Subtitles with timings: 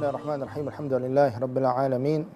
[0.00, 2.28] الله الرحمن الرحيم الحمد لله رب العالمين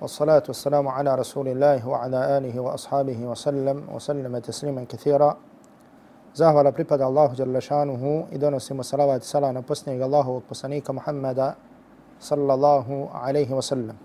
[0.00, 5.36] والصلاة والسلام على رسول الله وعلى آله وأصحابه وسلم وسلم تسليما كثيرا
[6.34, 11.54] زهر بريبد الله جل شانه إذن وسلم صلوات صلاة نبسني الله وقبسنيك محمد
[12.20, 13.96] صلى الله عليه وسلم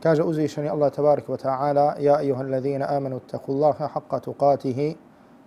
[0.00, 4.96] كاج أزيشني الله تبارك وتعالى يا أيها الذين آمنوا اتقوا الله حق تقاته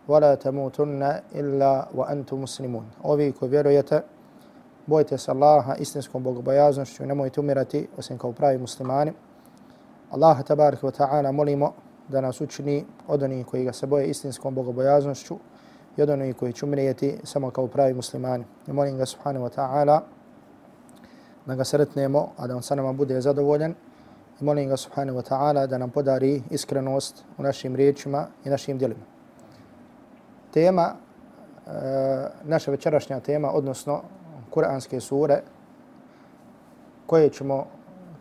[0.08, 1.02] ولا تموتن
[1.36, 3.72] إلا وأنتم مسلمون أبيك بيرو
[4.86, 9.14] bojte se Allaha istinskom bogobojaznošću i nemojte umirati osim kao pravi muslimani.
[10.12, 11.74] Allah tabaraka wa ta'ala molimo
[12.08, 15.38] da nas učini od onih koji ga se boje istinskom bogobojaznošću
[15.98, 18.46] i od onih koji će umrijeti samo kao pravi muslimani.
[18.68, 20.00] I molim ga subhanahu wa ta'ala
[21.46, 23.76] da ga sretnemo, a da on sa nama bude zadovoljan.
[24.42, 28.78] I molim ga subhanahu wa ta'ala da nam podari iskrenost u našim riječima i našim
[28.78, 29.02] djelima.
[30.54, 30.96] Tema,
[31.68, 31.72] e,
[32.44, 34.02] naša večerašnja tema, odnosno
[34.52, 35.42] kuranske sure
[37.06, 37.66] koje ćemo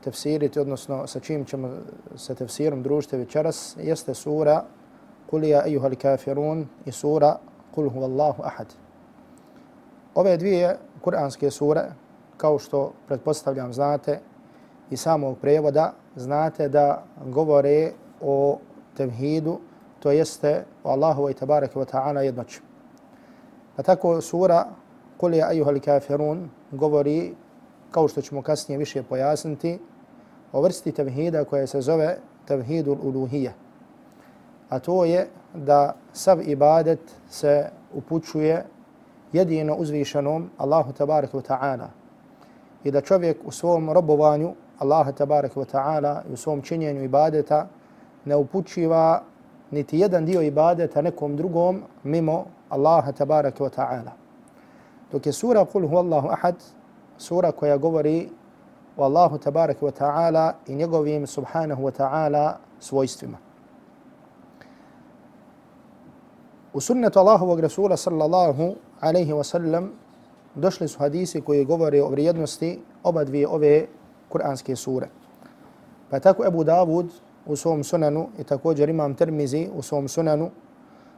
[0.05, 1.70] tefsiriti, odnosno sa čim ćemo
[2.17, 4.64] sa tefsirom družiti večeras, jeste sura
[5.31, 7.37] Kul ja ejuhal kafirun i sura
[7.75, 8.67] Kul huvallahu ahad.
[10.14, 11.84] Ove dvije kuranske sure,
[12.37, 14.20] kao što pretpostavljam znate,
[14.91, 18.59] i samog prevoda, znate da govore o
[18.97, 19.59] tevhidu,
[20.00, 22.61] to jeste o Allahu i tabaraka wa ta'ala jednoću.
[23.77, 24.67] Pa tako sura
[25.20, 27.34] Kul ja ejuhal kafirun govori,
[27.90, 29.78] kao što ćemo kasnije više pojasniti,
[30.52, 33.52] o vrsti tevhida koja se zove tevhidul uluhija.
[34.68, 38.64] A to je da sav ibadet se upućuje
[39.32, 41.86] jedino uzvišenom Allahu tabaraka wa ta'ala.
[42.84, 47.68] I da čovjek u svom robovanju Allaha tabaraka wa ta'ala i u svom činjenju ibadeta
[48.24, 49.22] ne upućiva
[49.70, 54.10] niti jedan dio ibadeta nekom drugom mimo Allaha tabaraka wa ta'ala.
[55.12, 56.54] Dok je sura Kul huvallahu ahad,
[57.19, 58.28] sura koja govori
[58.97, 63.38] o Allahu tabaraka wa ta'ala i njegovim subhanahu wa ta'ala svojstvima.
[66.72, 69.91] U sunnetu Allahovog Rasula sallallahu alaihi wa sallam
[70.54, 73.87] došli su hadisi koji govore o vrijednosti oba dvije ove
[74.28, 75.09] kuranske sure.
[76.10, 77.10] Pa tako Ebu Davud
[77.47, 80.50] u svom sunanu i također imam Termizi u svom sunanu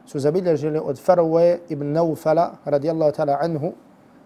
[0.05, 3.73] su zabilježili od Farwe ibn Naufala radijallahu ta'ala anhu,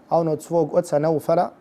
[0.10, 1.52] a on od svog oca Naufala,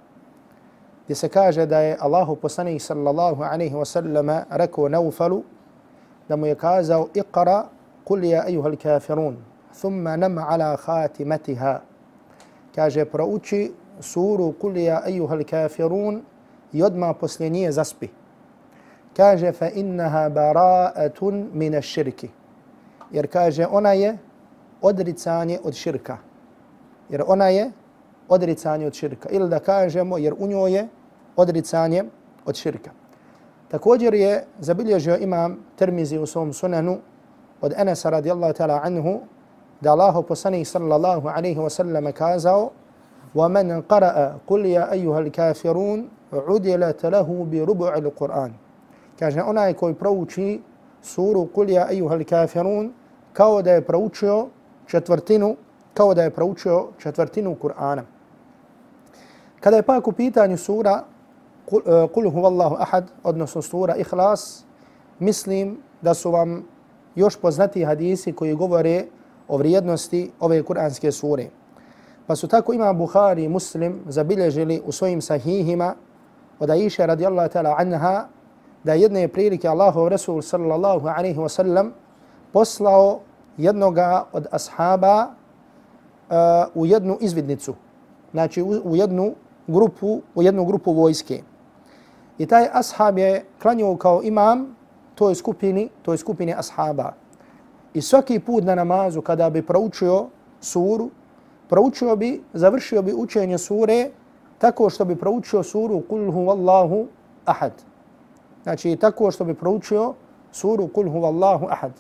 [1.05, 5.43] gdje se kaže da je Allahu poslanih sallallahu alaihi wa sallama rekao Naufalu
[6.29, 7.65] da mu je kazao iqra
[8.05, 9.37] kul ja ejuhal kafirun
[9.81, 11.81] thumma nam ala khatimatiha.
[12.75, 16.23] Kaže, prouči suru kul ja ejuhal kafirun
[16.73, 18.09] i odmah poslije nije zaspi.
[19.17, 22.29] Kaže, fa innaha bara'atun min širki.
[23.12, 24.18] Jer kaže, ona je
[24.82, 26.18] odricanje od širka.
[27.10, 27.72] Jer ona je
[28.30, 29.30] odricanje od širka.
[29.30, 30.88] Ili da kažemo, jer u njoj je
[31.36, 32.04] odricanje
[32.46, 32.92] od širka.
[33.68, 36.98] Također je zabilježio imam Tirmizi u svom sunanu
[37.62, 39.20] od Enesa radijallahu ta'ala anhu
[39.82, 42.72] da Allahu poslanih sallallahu alaihi wa sallam kazao
[43.36, 46.00] وَمَنْ قَرَأَ قُلْ يَا أَيُّهَا الْكَافِرُونَ
[46.34, 48.52] عُدِلَتْ لَهُ بِرُبُعِ الْقُرْآنِ
[49.20, 50.62] Kaže, onaj koji prouči
[51.07, 52.93] suru Kul ja ejuhal kafirun
[53.33, 54.47] kao da je proučio
[54.87, 55.57] četvrtinu
[55.95, 58.03] kao da je proučio četvrtinu Kur'ana.
[59.61, 61.05] Kada je pak u pitanju sura
[62.15, 64.65] Kul eh, huvallahu ahad, odnosno sura Ihlas,
[65.19, 66.65] mislim da su vam
[67.15, 69.05] još poznati hadisi koji govore
[69.49, 71.47] o vrijednosti ove kuranske sure.
[72.27, 75.95] Pa su tako ima Bukhari i Muslim zabilježili u svojim sahihima
[76.59, 78.29] od Aisha radijallahu ta'ala anha
[78.87, 81.91] da jedne prilike Allahov Resul sallallahu alaihi wa sallam
[82.53, 83.21] poslao
[83.57, 86.37] jednoga od ashaba uh,
[86.75, 87.75] u jednu izvidnicu.
[88.33, 89.35] Znači u, u jednu
[89.67, 91.43] grupu, u jednu grupu vojske.
[92.39, 94.77] I taj ashab je klanio kao imam
[95.15, 97.13] toj skupini, toj skupini ashaba.
[97.95, 100.27] I svaki put na namazu kada bi proučio
[100.61, 101.11] suru,
[101.69, 104.11] proučio bi, završio bi učenje sure
[104.59, 107.07] tako što bi proučio suru Kul huvallahu
[107.45, 107.73] ahad.
[108.67, 110.15] Znači tako što bi proučio
[110.53, 111.93] suru Kul huvallahu ahad.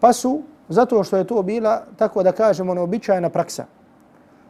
[0.00, 3.64] Pa su, zato što je to bila, tako da kažemo, ono, neobičajna praksa.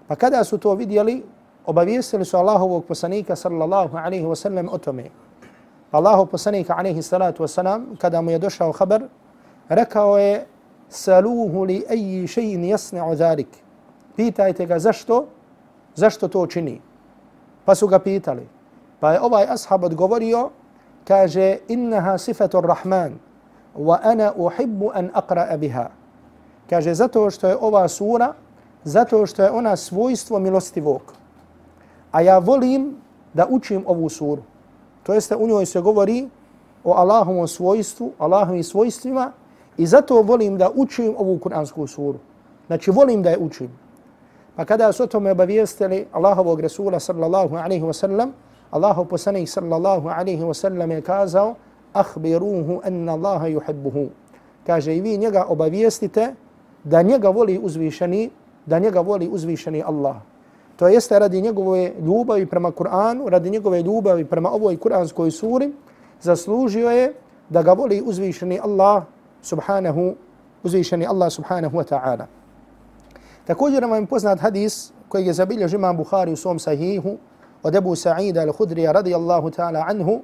[0.07, 1.25] Pa kada su to vidjeli,
[1.67, 5.11] obavijestili su Allahovog poslanika sallallahu alaihi wa sallam o tome.
[5.91, 9.03] Allahov poslanika alaihi salatu wa sallam, kada mu je došao haber,
[9.69, 10.47] rekao je
[10.89, 13.49] saluhu li eji šein jasni'u zalik.
[14.17, 15.27] Pitajte ga zašto,
[15.95, 16.81] zašto to čini.
[17.65, 18.49] Pa su ga pitali.
[19.01, 20.51] Pa je ovaj ashab odgovorio,
[21.05, 23.19] kaže, innaha sifatu rahman,
[23.77, 25.91] wa ana uhibbu an aqra'a biha.
[26.71, 28.33] Kaže, zato što je ova sura,
[28.85, 31.03] zato što je ona svojstvo milostivog.
[32.12, 32.97] A ja volim
[33.35, 34.43] da učim ovu suru.
[35.03, 36.29] To jeste u njoj se govori
[36.85, 39.33] o Allahovom svojstvu, Allahovim svojstvima
[39.77, 42.19] i zato volim da učim ovu kuransku suru.
[42.67, 43.71] Znači volim da je učim.
[44.57, 48.33] Pa kada su o tome obavijestili Allahovog Resula sallallahu alaihi wa sallam,
[48.75, 51.55] Allahov poslanik sallallahu alaihi wa sallam je kazao
[51.94, 54.11] akhbiruhu anna Allaha yuhibbuhu.
[54.67, 56.35] Kaže i vi njega obavijestite
[56.85, 58.31] da njega voli uzvišeni,
[58.67, 60.17] da njega voli uzvišeni Allah.
[60.76, 65.73] To jeste radi njegove ljubavi prema Kur'anu, radi njegove ljubavi prema ovoj kuranskoj suri,
[66.21, 67.15] zaslužio je
[67.49, 69.03] da ga voli uzvišeni Allah
[69.43, 70.15] subhanahu,
[70.62, 72.26] uzvišeni Allah subhanahu wa ta'ala.
[73.47, 77.19] Također nam je poznat hadis koji je zabilježio imam Bukhari u svom sahihu
[77.63, 80.22] od Ebu Sa'ida al-Hudrija radijallahu ta'ala anhu,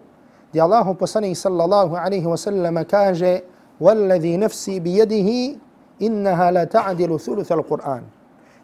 [0.50, 3.42] gdje Allahu poslanih sallallahu alaihi wa sallam kaže
[3.82, 5.30] وَالَّذِي نَفْسِي بِيَدِهِ
[6.02, 8.04] إِنَّهَا لَا تَعْدِلُ ثُلُثَ الْقُرْآنِ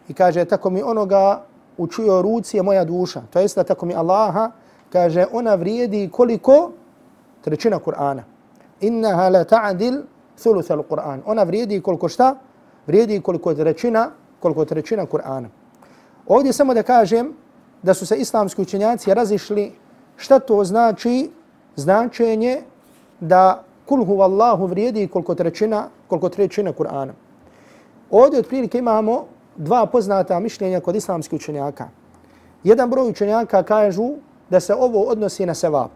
[0.08, 1.44] I kaže, tako mi onoga
[1.78, 3.22] u čujoj ruci je moja duša.
[3.30, 4.50] To jest da tako mi Allaha
[4.92, 6.72] kaže, ona vrijedi koliko
[7.40, 8.22] trećina Kur'ana.
[8.80, 10.02] Innaha la ta'dil
[10.42, 11.20] thuluth al-Qur'an.
[11.26, 12.34] Ona vrijedi koliko šta?
[12.86, 14.10] Vrijedi koliko trećina,
[14.40, 15.46] koliko trećina Kur'ana.
[16.26, 17.34] Ovdje samo da kažem
[17.87, 19.71] da su se islamski učenjaci razišli
[20.17, 21.29] šta to znači
[21.75, 22.61] značenje
[23.19, 27.13] da kul huvallahu vrijedi koliko trećina, koliko trećina Kur'ana.
[28.11, 29.25] Ovdje otprilike imamo
[29.55, 31.87] dva poznata mišljenja kod islamskih učenjaka.
[32.63, 34.09] Jedan broj učenjaka kažu
[34.49, 35.91] da se ovo odnosi na sevap.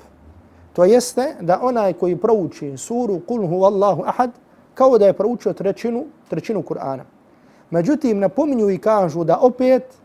[0.73, 4.31] To jeste da onaj koji prouči suru Kul huvallahu ahad
[4.73, 7.03] kao da je proučio trećinu, trećinu Kur'ana.
[7.69, 10.00] Međutim, napominju i kažu da opet,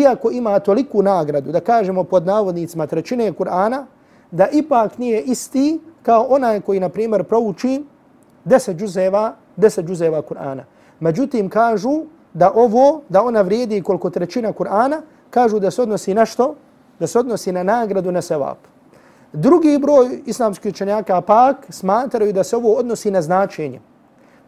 [0.00, 3.84] iako ima toliku nagradu, da kažemo pod navodnicima trećine Kur'ana,
[4.30, 7.84] da ipak nije isti kao onaj koji, na primjer, prouči
[8.44, 10.62] deset džuzeva, deset džuzeva Kur'ana.
[11.00, 12.02] Međutim, kažu
[12.34, 15.00] da ovo, da ona vrijedi koliko trećina Kur'ana,
[15.30, 16.54] kažu da se odnosi na što?
[16.98, 18.58] Da se odnosi na nagradu na sevap.
[19.32, 23.80] Drugi broj islamskih učenjaka pak smatraju da se ovo odnosi na značenje.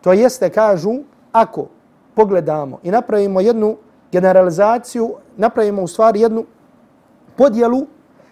[0.00, 0.94] To jeste, kažu,
[1.32, 1.66] ako
[2.14, 3.76] pogledamo i napravimo jednu
[4.12, 6.44] generalizaciju, napravimo u stvari jednu
[7.36, 7.86] podjelu,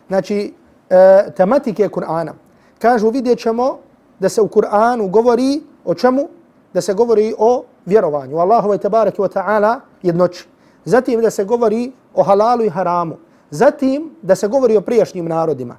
[0.09, 0.55] znači,
[0.91, 2.33] e, tematike Kur'ana.
[2.79, 3.79] Kažu, vidjet ćemo
[4.19, 6.29] da se u Kur'anu govori o čemu?
[6.75, 10.49] Da se govori o vjerovanju, Allahove tabaraki wa ta'ala jednoći.
[10.85, 13.17] Zatim da se govori o halalu i haramu.
[13.51, 15.77] Zatim da se govori o prijašnjim narodima.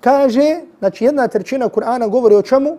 [0.00, 2.78] Kaže, znači jedna trećina Kur'ana govori o čemu?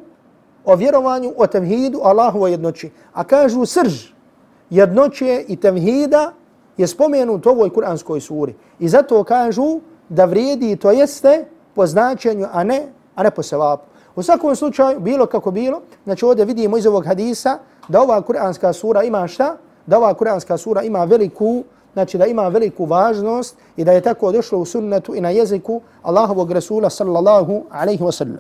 [0.66, 2.92] O vjerovanju, o tevhidu, Allahove jednoći.
[3.14, 4.12] A kažu srž
[4.70, 6.34] jednoće i tevhida
[6.82, 8.56] je spomenut u ovoj kur'anskoj suri.
[8.80, 9.80] I zato kažu
[10.10, 11.46] da vrijedi to jeste
[11.76, 13.86] po značenju, a ne, a ne po sevapu.
[14.16, 17.58] U svakom slučaju, bilo kako bilo, znači ovdje vidimo iz ovog hadisa
[17.88, 19.58] da ova kuranska sura ima šta?
[19.86, 21.64] Da ova kuranska sura ima veliku,
[21.94, 25.82] znači da ima veliku važnost i da je tako došlo u sunnetu i na jeziku
[26.02, 28.40] Allahovog Rasula sallallahu alaihi wa sallam.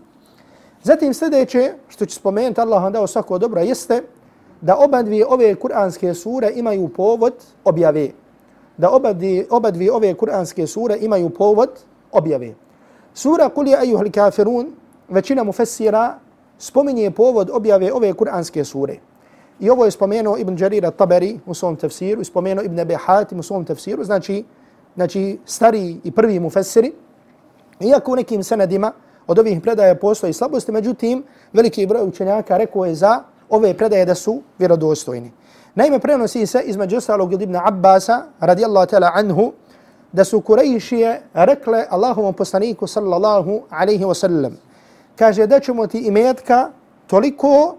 [0.83, 4.03] Zatim sljedeće što će spomenuti Allah vam dao svako dobro jeste
[4.61, 7.33] da oba dvije ove kuranske sure imaju povod
[7.65, 8.09] objave.
[8.81, 9.09] Da oba
[9.49, 11.69] obadvi oba ove kuranske sure imaju povod
[12.11, 12.53] objave.
[13.13, 14.71] Sura Kul je ajuhal kafirun
[15.09, 16.19] većina mufessira
[16.57, 18.95] spominje povod objave ove kuranske sure.
[19.59, 23.39] I ovo je spomenuo Ibn Jarir Taberi u svom tafsiru, i spomenuo Ibn Abi Hatim
[23.39, 24.43] u svom tafsiru, znači,
[24.95, 26.91] znači stari i prvi mufessiri.
[27.79, 28.91] Iako u nekim senadima
[29.27, 34.15] od ovih predaja postoji slabosti, međutim, veliki broj učenjaka rekao je za ove predaje da
[34.15, 35.31] su vjerodostojni.
[35.75, 39.53] Naime, prenosi se između ostalog Ibn Abbasa, radijallahu ta'ala anhu,
[40.11, 44.57] da su Kurejšije rekle Allahovom poslaniku sallallahu alaihi wa sallam,
[45.15, 46.69] kaže da ćemo ti imetka
[47.07, 47.75] toliko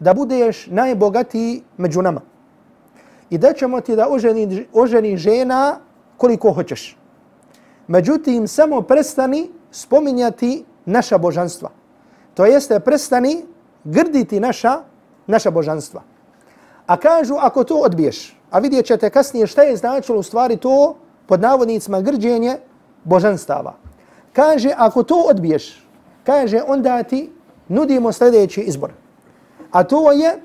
[0.00, 2.20] da budeš najbogatiji među nama.
[3.30, 5.78] I da ćemo ti da oženi, oženi žena
[6.16, 6.96] koliko hoćeš.
[7.88, 11.70] Međutim, samo prestani spominjati naša božanstva.
[12.34, 13.44] To jeste, prestani
[13.84, 14.80] grditi naša,
[15.26, 16.02] naša božanstva.
[16.86, 20.96] A kažu, ako to odbiješ, a vidjet ćete kasnije šta je značilo u stvari to
[21.26, 22.56] pod navodnicima grđenje
[23.04, 23.74] božanstava.
[24.32, 25.86] Kaže, ako to odbiješ,
[26.24, 27.32] kaže, onda ti
[27.68, 28.90] nudimo sljedeći izbor.
[29.70, 30.42] A to je,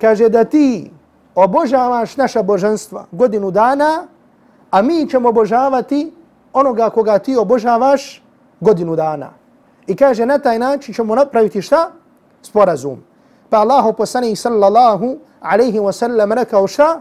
[0.00, 0.90] kaže da ti
[1.34, 4.06] obožavaš naša božanstva godinu dana,
[4.70, 6.12] a mi ćemo obožavati
[6.52, 8.22] onoga koga ti obožavaš
[8.60, 9.30] godinu dana.
[9.86, 11.90] I kaže na taj način ćemo napraviti šta?
[12.42, 13.11] Sporazum.
[13.52, 17.00] Pa Allah poslanih sallallahu alaihi wa sallam rekao šta?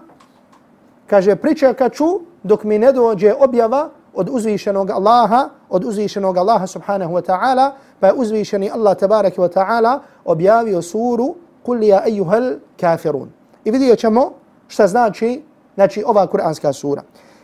[1.08, 7.14] Kaže pričekat ću dok mi ne dođe objava od uzvišenog Allaha, od uzvišenog Allaha subhanahu
[7.14, 13.32] wa ta'ala, pa je uzvišeni Allah tabaraki wa ta'ala objavio suru kul ja ejuhel kafirun.
[13.66, 14.32] I vidjet ćemo
[14.68, 15.44] šta znači,
[15.76, 17.02] znači ova kuranska sura.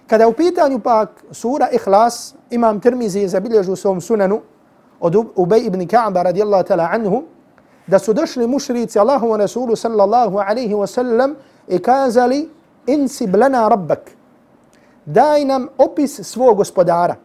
[0.07, 4.41] Kada je u pitanju pak sura Ihlas, imam Tirmizi je zabilježu u svom sunanu
[4.99, 7.23] od Ubej ibn Ka'ba radijallahu ta'ala anhu,
[7.87, 11.35] da su došli mušrici Allahu wa Rasulu sallallahu alaihi wa sallam
[11.67, 12.49] i kazali
[12.85, 14.11] insib lana rabbak.
[15.05, 17.15] Daj nam opis svog gospodara.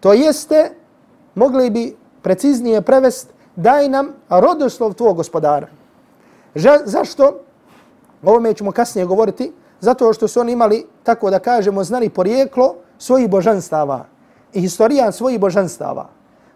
[0.00, 0.70] To jeste,
[1.34, 5.66] mogli bi preciznije prevest, daj nam rodoslov tvog gospodara.
[6.54, 7.40] Ža, zašto?
[8.22, 9.52] Ovo ćemo kasnije govoriti.
[9.80, 14.04] Zato što su oni imali, tako da kažemo, znali porijeklo svojih božanstava
[14.52, 16.08] i historijan svojih božanstava.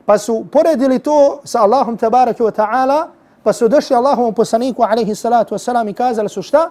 [0.06, 3.06] Pa su poredili to sa Allahom tabaraka wa ta'ala,
[3.49, 6.69] pa su došli Allahovom poslaniku alaihi salatu wasalam, i kazali su šta?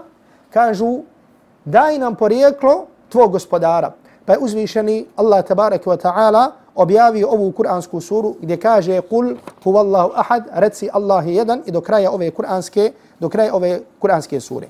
[0.49, 0.99] Kažu,
[1.65, 3.91] daj nam porijeklo tvog gospodara.
[4.25, 10.11] Pa je uzvišeni Allah tabarak wa ta'ala objavio ovu kuransku suru gdje kaže kul huvallahu
[10.15, 14.67] ahad, reci Allah je jedan i do kraja ove kuranske, do kraja ove kuranske sure.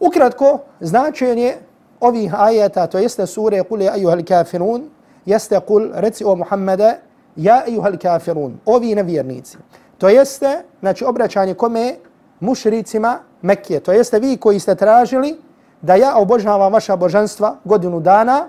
[0.00, 1.54] Ukratko, značenje
[2.00, 4.90] ovih ajeta, to jeste sure kul je ajuhal kafirun,
[5.26, 6.94] jeste kul, reci o Muhammede,
[7.36, 9.56] ja ajuhal kafirun, ovi nevjernici.
[9.98, 11.94] To jeste, znači, obraćanje kome
[12.40, 13.80] mušricima Mekije.
[13.80, 15.36] To jeste vi koji ste tražili
[15.82, 18.46] da ja obožavam vaša božanstva godinu dana,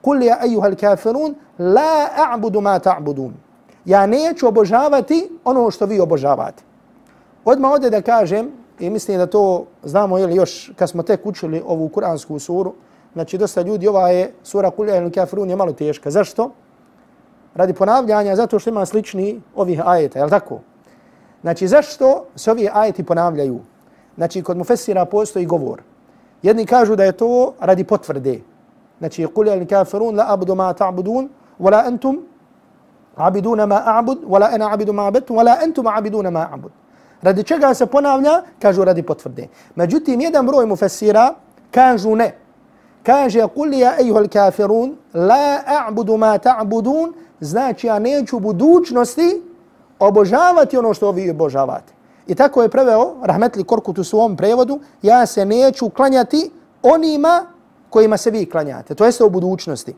[0.00, 3.30] kul ja ejuhal kafirun, la a'budu ma ta'budun.
[3.84, 6.62] Ja neću obožavati ono što vi obožavate.
[7.44, 11.62] Odmah ovdje da kažem, i mislim da to znamo ili još kad smo tek učili
[11.66, 12.74] ovu kuransku suru,
[13.12, 16.10] znači dosta ljudi, ova je sura Kulja ili Kafirun je malo teška.
[16.10, 16.50] Zašto?
[17.54, 20.60] Radi ponavljanja, zato što ima slični ovih ajeta, je li tako?
[21.40, 23.60] Znači, zašto se ovi ajeti ponavljaju?
[24.16, 25.82] Znači, kod mu fesira postoji govor.
[26.42, 28.40] Jedni kažu da je to radi potvrde.
[28.98, 31.28] Znači, Kulja ili Kafirun, la abudu ma ta'budun,
[31.60, 32.20] wala entum
[33.16, 36.70] abiduna ma a'bud, wala ena abidu ma abetum, wala entum abiduna ma a'bud.
[37.22, 38.42] Radi čega se ponavlja?
[38.58, 39.48] Kažu radi potvrde.
[39.74, 41.34] Međutim, jedan broj mu fesira
[41.70, 42.34] kažu ne.
[43.02, 49.42] Kaže, kul ja ejuhal kafirun, la a'budu ma ta'budun, znači ja neću budućnosti
[50.00, 51.92] obožavati ono što vi obožavate.
[52.26, 56.50] I tako je preveo Rahmetli Korkut u svom prevodu, ja se neću klanjati
[56.82, 57.46] onima
[57.90, 58.94] kojima se vi klanjate.
[58.94, 59.96] To jeste u budućnosti.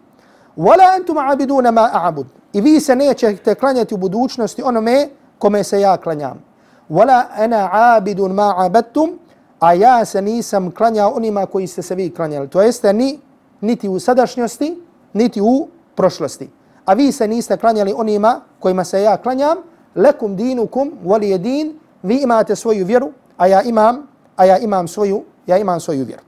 [0.56, 2.26] Wala antum abiduna ma a'bud.
[2.52, 6.52] I vi se nećete klanjati u budućnosti onome kome se ja klanjam
[6.92, 9.18] wala ana abidun ma abadtum
[9.60, 12.48] a ja se nisam klanjao onima koji ste se vi klanjali.
[12.48, 13.20] To jeste ni,
[13.60, 14.82] niti u sadašnjosti,
[15.12, 16.50] niti u prošlosti.
[16.84, 19.56] A vi se niste klanjali onima kojima se ja klanjam,
[19.94, 25.22] lekum dinukum wali jedin, vi imate svoju vjeru, a ja imam, a ja imam svoju,
[25.46, 26.22] ja imam svoju vjeru.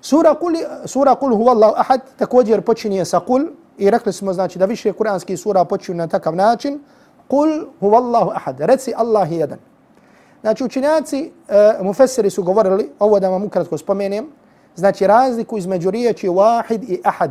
[0.00, 3.42] Sura kul, sura kul huwallahu ahad također počinje sa kul
[3.78, 6.80] i rekli smo znači da više kuranski sura počinju na takav način.
[7.28, 7.48] Kul
[7.80, 8.60] huwallahu ahad.
[8.60, 9.58] Reci Allah je jedan.
[10.40, 11.30] Znači učinjaci,
[11.80, 14.26] uh, mufessiri su govorili, ovo da vam ukratko spomenem,
[14.76, 17.30] znači razliku između riječi wahid i ahad.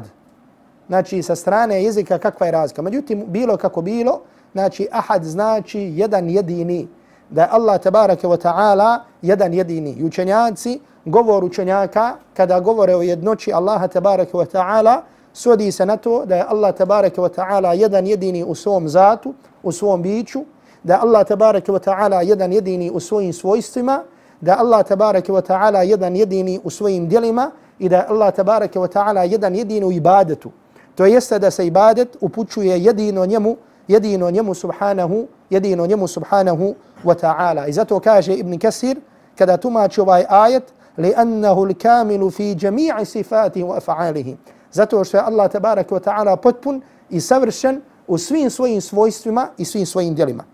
[0.88, 2.81] Znači sa strane jezika kakva je razlika.
[2.81, 4.21] Međutim, bilo kako bilo,
[4.55, 6.88] znači ahad znači jedan jedini.
[7.29, 9.91] Da je Allah tabaraka wa ta'ala jedan jedini.
[9.91, 15.01] I učenjaci, govor učenjaka, kada govore o jednoći Allaha tabaraka wa ta'ala,
[15.33, 19.33] svodi se na to da je Allah tabaraka wa ta'ala jedan jedini u svom zatu,
[19.63, 20.45] u svom biću,
[20.83, 24.03] da Allah tabaraka wa ta'ala jedan jedini u svojim svojstvima,
[24.41, 28.88] da Allah tabaraka wa ta'ala jedan jedini u svojim djelima i da Allah tabaraka wa
[28.88, 30.51] ta'ala jedan jedini u ibadetu.
[30.95, 33.57] To jeste da se ibadet upućuje jedino njemu,
[33.88, 37.68] jedino njemu subhanahu, jedino njemu subhanahu wa ta'ala.
[37.68, 39.00] I zato kaže Ibn Kasir,
[39.38, 44.37] kada tumači ovaj ajet, لأنه الكامل في جميع صفاته وأفعاله
[44.72, 49.64] zato što je Allah tabaraka wa ta'ala potpun i savršen u svim svojim svojstvima i
[49.64, 50.44] svim svojim djelima.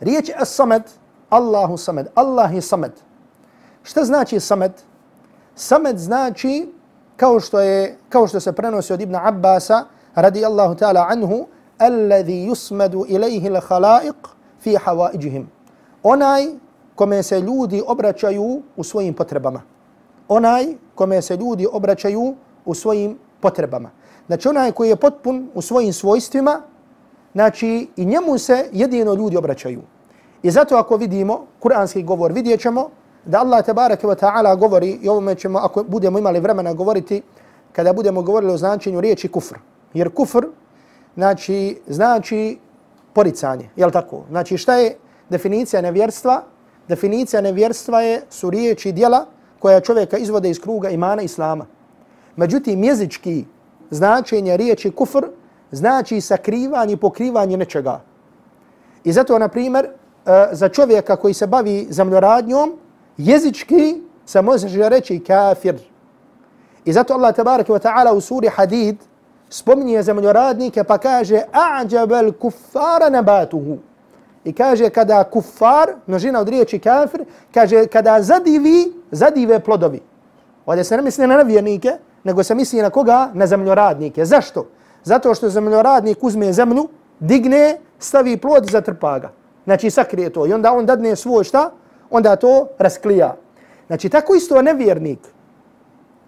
[0.00, 0.82] Riječ as-samad,
[1.30, 2.92] Allahu samad, Allah je samad.
[3.82, 4.82] Šta znači samad?
[5.54, 6.72] Samad znači
[7.16, 11.46] kao što je kao što se prenosi od Ibn Abbasa radi Allahu ta'ala anhu
[11.79, 14.15] alladhi yusmadu إليه al-khalaiq
[14.59, 15.45] fi hawaijihim.
[16.03, 16.47] Onaj
[16.95, 19.61] kome se ljudi obraćaju u svojim potrebama.
[20.27, 23.89] Onaj kome se ljudi obraćaju u svojim potrebama.
[24.27, 26.61] Znači onaj koji je potpun u svojim svojstvima,
[27.33, 29.81] Znači, i njemu se jedino ljudi obraćaju.
[30.43, 32.89] I zato ako vidimo kuranski govor, vidjet ćemo
[33.25, 37.21] da Allah tabaraka wa ta'ala govori, i ovome ćemo, ako budemo imali vremena govoriti,
[37.71, 39.55] kada budemo govorili o značenju riječi kufr.
[39.93, 40.45] Jer kufr,
[41.15, 42.57] znači, znači
[43.13, 44.23] poricanje, je li tako?
[44.29, 44.95] Znači, šta je
[45.29, 46.43] definicija nevjerstva?
[46.87, 49.25] Definicija nevjerstva je, su riječi dijela
[49.59, 51.65] koja čovjeka izvode iz kruga imana islama.
[52.35, 53.45] Međutim, jezički
[53.89, 55.25] značenje riječi kufr
[55.71, 58.01] znači sakrivanje i pokrivanje nečega.
[59.03, 59.91] I zato, na primjer, e,
[60.51, 62.73] za čovjeka koji se bavi zemljoradnjom,
[63.17, 65.75] jezički se može reći kafir.
[66.85, 68.97] I zato Allah tabaraka wa ta'ala u suri Hadid
[69.49, 73.77] spominje zemljoradnike pa kaže a'đabel kuffara nabatuhu.
[74.43, 80.01] I kaže kada kuffar, množina od riječi kafir, kaže kada zadivi, zadive plodovi.
[80.65, 81.91] Ovdje se ne misli na nevjernike,
[82.23, 83.29] nego se misli na koga?
[83.33, 84.25] Na zemljoradnike.
[84.25, 84.67] Zašto?
[85.03, 86.87] Zato što zemljoradnik uzme zemlju,
[87.19, 89.31] digne, stavi plod i zatrpa ga.
[89.65, 90.47] Znači sakrije to.
[90.47, 91.71] I onda on dadne svoj šta?
[92.09, 93.35] Onda to rasklija.
[93.87, 95.19] Znači tako isto nevjernik.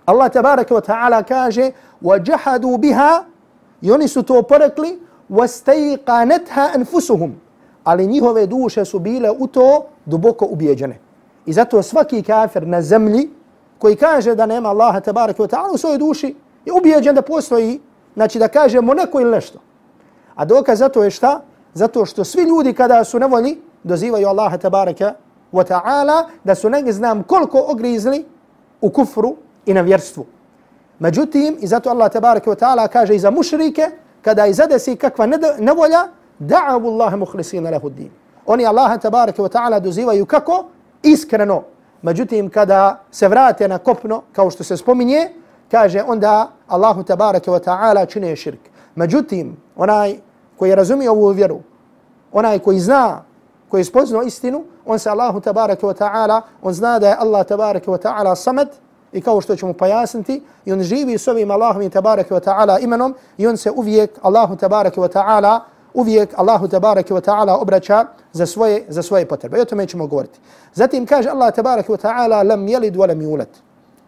[0.06, 1.72] Allah tabaraka wa ta'ala kaže
[2.03, 3.25] وَجَحَدُوا بِهَا
[3.83, 4.99] I oni su to porekli
[5.31, 7.31] وَاسْتَيْقَانَتْهَا أَنفُسُهُمْ
[7.85, 10.99] Ali njihove duše su bile u to duboko ubijeđene.
[11.47, 13.31] I zato svaki kafir na zemlji
[13.79, 17.81] koji kaže da nema Allaha tabaraka wa ta'ala u svojoj duši je ubijeđen da postoji,
[18.15, 19.59] znači da kažemo neko ili nešto.
[20.35, 21.43] A dokaz zato je šta?
[21.75, 25.15] Zato što svi ljudi kada su nevoljni dozivaju Allaha tabaraka
[25.53, 28.25] wa ta'ala da su ne znam koliko ogrizli
[28.81, 30.27] u kufru i na vjerstvu.
[31.02, 33.90] Međutim, i zato Allah tabaraka wa ta'ala kaže i za mušrike,
[34.22, 35.26] kada i zadesi kakva
[35.60, 36.08] nevolja,
[36.40, 38.12] da'avu Allahe muhlisina lahu din.
[38.46, 40.66] Oni Allaha tabaraka wa ta'ala dozivaju kako?
[41.04, 41.64] Iskreno.
[42.02, 45.30] Međutim, kada se vrate na kopno, kao što se spominje,
[45.72, 48.60] kaže onda Allahu tabaraka wa ta'ala čine širk.
[48.96, 50.16] Međutim, onaj
[50.58, 51.60] koji razumije ovu vjeru,
[52.32, 53.24] onaj koji zna,
[53.70, 57.92] koji spoznao istinu, on se Allahu tabaraka wa ta'ala, on zna da je Allah tabaraka
[57.92, 58.70] wa ta'ala samet
[59.14, 62.84] i kao što ćemo pojasniti, i on živi s ovim Allahom i tabaraka wa ta'ala
[62.84, 65.60] imenom i on se uvijek Allahu tabaraka wa ta'ala
[65.94, 69.58] uvijek Allahu tabaraka wa ta'ala obraća za svoje, za svoje potrebe.
[69.58, 70.40] I o tome ćemo govoriti.
[70.74, 73.48] Zatim kaže Allah tabaraka wa ta'ala lam jelid wa lam yulad.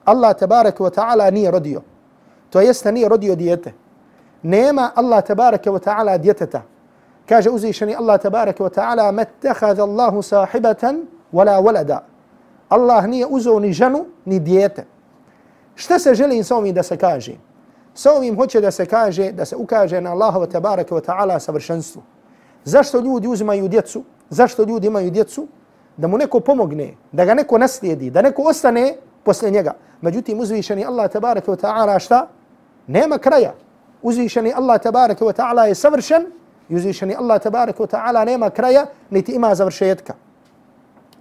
[0.05, 1.81] Allah tabaraka wa ta'ala nije rodio.
[2.49, 3.73] To jeste nije rodio dijete.
[4.43, 6.61] Nema Allah tabaraka wa ta'ala djeteta.
[7.29, 12.12] Kaže uzvišeni Allah tabaraka wa ta'ala mettehada Allahu sahibatan wala walada.
[12.73, 14.85] Allah nije uzeo ni ženu ni dijete.
[15.75, 17.35] Šta se želi sa ovim da se kaže?
[17.93, 22.01] Sa ovim hoće da se kaže, da se ukaže na Allahova tabaraka wa ta'ala savršenstvo.
[22.63, 24.03] Zašto ljudi uzimaju djecu?
[24.29, 25.47] Zašto ljudi imaju djecu?
[25.97, 29.73] Da mu neko pomogne, da ga neko naslijedi, da neko ostane posle njega.
[30.01, 32.27] Međutim, uzvišeni Allah tabaraka wa ta'ala šta?
[32.87, 33.53] Nema kraja.
[34.01, 36.25] Uzvišeni Allah tabaraka wa ta'ala je savršen
[36.69, 40.13] i uzvišeni Allah tabaraka wa ta'ala nema kraja, niti ima završetka.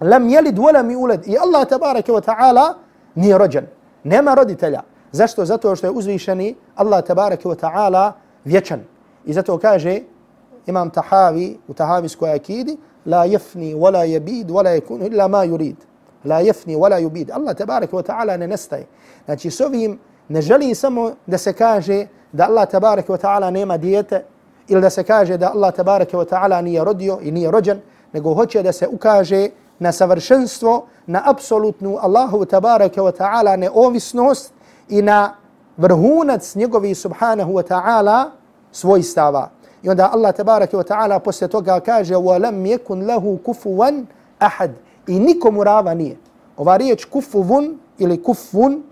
[0.03, 1.21] لم يلد ولم يولد.
[1.29, 2.75] إي الله تبارك وتعالى
[3.17, 3.65] ني رجل.
[4.05, 8.13] نما رديتلا زاشتو زاتو شتو يوزويشني الله تبارك وتعالى
[8.47, 8.81] فيچن
[9.27, 10.03] اذا تو كاجي
[10.69, 15.75] إمام تحاوي وتهامس كو أكيد لا يفني ولا يبيد ولا يكون إلا ما يريد.
[16.25, 17.31] لا يفني ولا يبيد.
[17.31, 18.83] الله تبارك وتعالى ننستي.
[19.27, 24.13] يعني سوفيم نجلي سمو دا سكاجي دا الله تبارك وتعالى نيما ديت.
[24.71, 27.79] إلا دا سكاجي دا الله تبارك وتعالى نيا رديو نيا رجل.
[28.15, 29.51] نقول هوتشي دا سأكاجي
[29.82, 34.52] na savršenstvo, na apsolutnu Allahu tabaraka wa ta'ala neovisnost
[34.88, 35.34] i na
[35.76, 38.30] vrhunac njegovi subhanahu wa ta'ala
[38.72, 39.50] svojstava.
[39.82, 44.04] I onda Allah tabaraka wa ta'ala posle toga kaže وَلَمْ يَكُنْ لَهُ كُفُوًا
[44.42, 44.70] أَحَدٍ
[45.06, 46.16] I nikomu rava nije.
[46.56, 48.82] Ova riječ kufuvun ili kufun,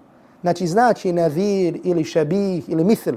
[0.40, 3.14] znači znači nadhir ili šabih ili mithl.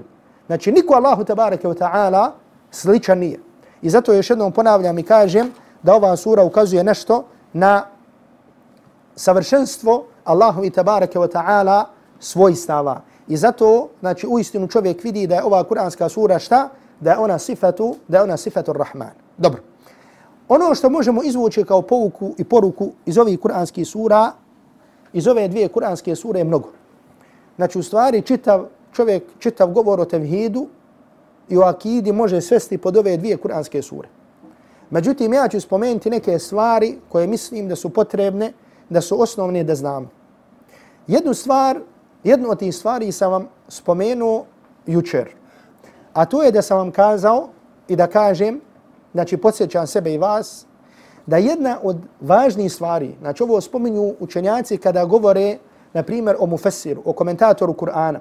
[0.47, 2.31] Znači niko Allahu tabaraka wa ta'ala
[2.71, 3.39] sličan nije.
[3.81, 5.51] I zato još jednom ponavljam i kažem
[5.83, 7.86] da ova sura ukazuje nešto na
[9.16, 11.84] savršenstvo Allahu i tabaraka wa ta'ala
[12.18, 13.00] svojstava.
[13.28, 16.68] I zato, znači, u istinu čovjek vidi da je ova kuranska sura šta?
[17.00, 19.14] Da je ona sifatu, da je ona sifatu rahman.
[19.38, 19.62] Dobro.
[20.48, 24.32] Ono što možemo izvući kao pouku i poruku iz ovih kuranskih sura,
[25.12, 26.68] iz ove dvije kuranske sure je mnogo.
[27.56, 30.66] Znači, u stvari, čitav čovjek, čitav govor o tevhidu
[31.48, 34.08] i o akidi može svesti pod ove dvije kuranske sure.
[34.90, 38.52] Međutim, ja ću spomenuti neke stvari koje mislim da su potrebne,
[38.88, 40.08] da su osnovne da znamo.
[41.06, 41.80] Jednu stvar
[42.24, 44.44] Jednu od tih stvari sam vam spomenuo
[44.86, 45.28] jučer.
[46.12, 47.48] A to je da sam vam kazao
[47.88, 48.60] i da kažem,
[49.12, 50.66] znači podsjećam sebe i vas,
[51.26, 55.58] da jedna od važnijih stvari, znači ovo spominju učenjaci kada govore,
[55.92, 58.18] na primjer, o mufessiru, o komentatoru Kur'ana.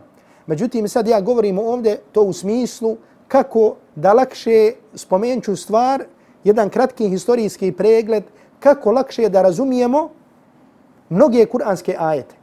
[0.47, 2.97] Međutim, sad ja govorim ovdje to u smislu
[3.28, 6.04] kako da lakše spomenuću stvar,
[6.44, 8.24] jedan kratki historijski pregled,
[8.60, 10.10] kako lakše da razumijemo
[11.10, 12.36] mnoge kuranske ajete.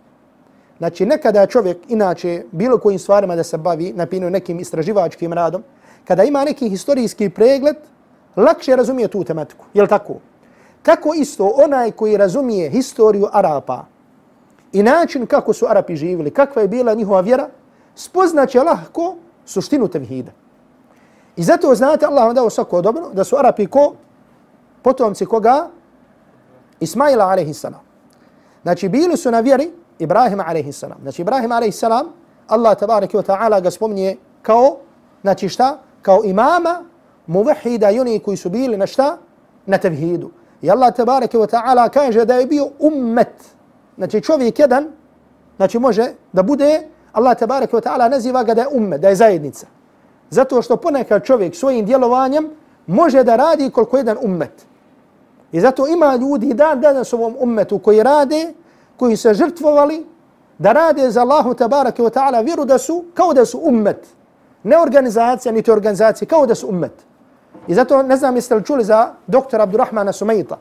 [0.79, 5.63] Znači, nekada čovjek, inače, bilo kojim stvarima da se bavi, napinu nekim istraživačkim radom,
[6.05, 7.77] kada ima neki historijski pregled,
[8.37, 9.65] lakše razumije tu tematiku.
[9.75, 10.15] Je tako?
[10.83, 13.85] Tako isto onaj koji razumije historiju Arapa
[14.73, 17.49] i način kako su Arapi živjeli, kakva je bila njihova vjera,
[17.95, 20.33] spoznaće lahko suštinu tevhida.
[21.41, 23.95] I zato znate, Allah vam dao svako dobro, da su Arapi ko?
[24.83, 25.69] Potomci koga?
[26.81, 27.81] Ismaila alaihi salam.
[28.63, 30.85] Znači, bili su na vjeri Ibrahim a.s.
[31.03, 31.83] Znači Ibrahim a.s.
[32.47, 34.77] Allah tabaraka wa ta'ala ga spominje kao,
[35.23, 35.79] znači šta?
[36.03, 36.85] Kao imama,
[37.27, 39.17] muvahida i oni koji su bili na šta?
[39.67, 40.31] Na tevhidu.
[40.63, 43.45] I Allah tabaraka wa ta'ala kaže da je bio ummet.
[43.97, 44.93] Znači čovjek jedan,
[45.57, 49.15] znači može da bude, Allah tabaraka wa ta'ala naziva ga da je ummet, da je
[49.15, 49.80] zajednica.
[50.31, 52.51] Zato što ponekad čovjek svojim djelovanjem
[52.87, 54.67] može da radi koliko jedan ummet.
[55.53, 58.55] I zato ima ljudi dan danas u ovom ummetu koji rade,
[58.97, 60.07] koji se žrtvovali
[60.59, 64.07] da rade za Allahu tabaraka wa ta'ala vjeru da su kao da su ummet.
[64.63, 66.93] Ne organizacija, niti organizacija, kao da su ummet.
[67.69, 70.59] I zato ne znam jeste li čuli za doktora Abdurrahmana Sumejta.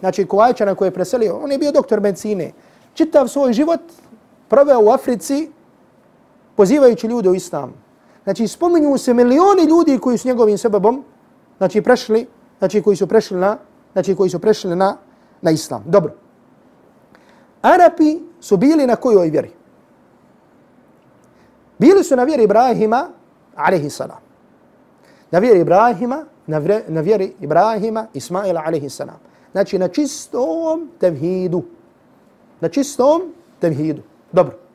[0.00, 1.36] Znači Kuvajčana koji je preselio.
[1.42, 2.52] On je bio doktor medicine.
[2.94, 3.80] Čitav svoj život
[4.48, 5.50] proveo u Africi
[6.56, 7.85] pozivajući ljude u islam.
[8.26, 11.04] Znači spominju se milioni ljudi koji su njegovim sebebom
[11.58, 12.26] znači prešli,
[12.58, 13.58] znači koji su prešli na,
[13.92, 14.96] znači koji su prešli na,
[15.42, 15.82] na islam.
[15.86, 16.12] Dobro.
[17.62, 19.50] Arapi su bili na kojoj vjeri?
[21.78, 23.08] Bili su na vjeri Ibrahima,
[23.54, 24.18] alaihi salam.
[25.30, 29.18] Na vjeri Ibrahima, na, vre, na vjeri Ibrahima, Ismaila, alaihi salam.
[29.52, 31.62] Znači na čistom tevhidu.
[32.60, 33.22] Na čistom
[33.60, 34.02] tevhidu.
[34.32, 34.65] Dobro.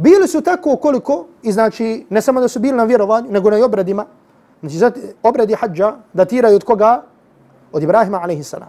[0.00, 3.58] Bili su tako koliko, i znači ne samo da su bili na vjerovanju, nego na
[3.58, 4.06] i obradima.
[4.60, 7.02] Znači zati, obradi hađa datiraju od koga?
[7.72, 8.68] Od Ibrahima, alaihi salam.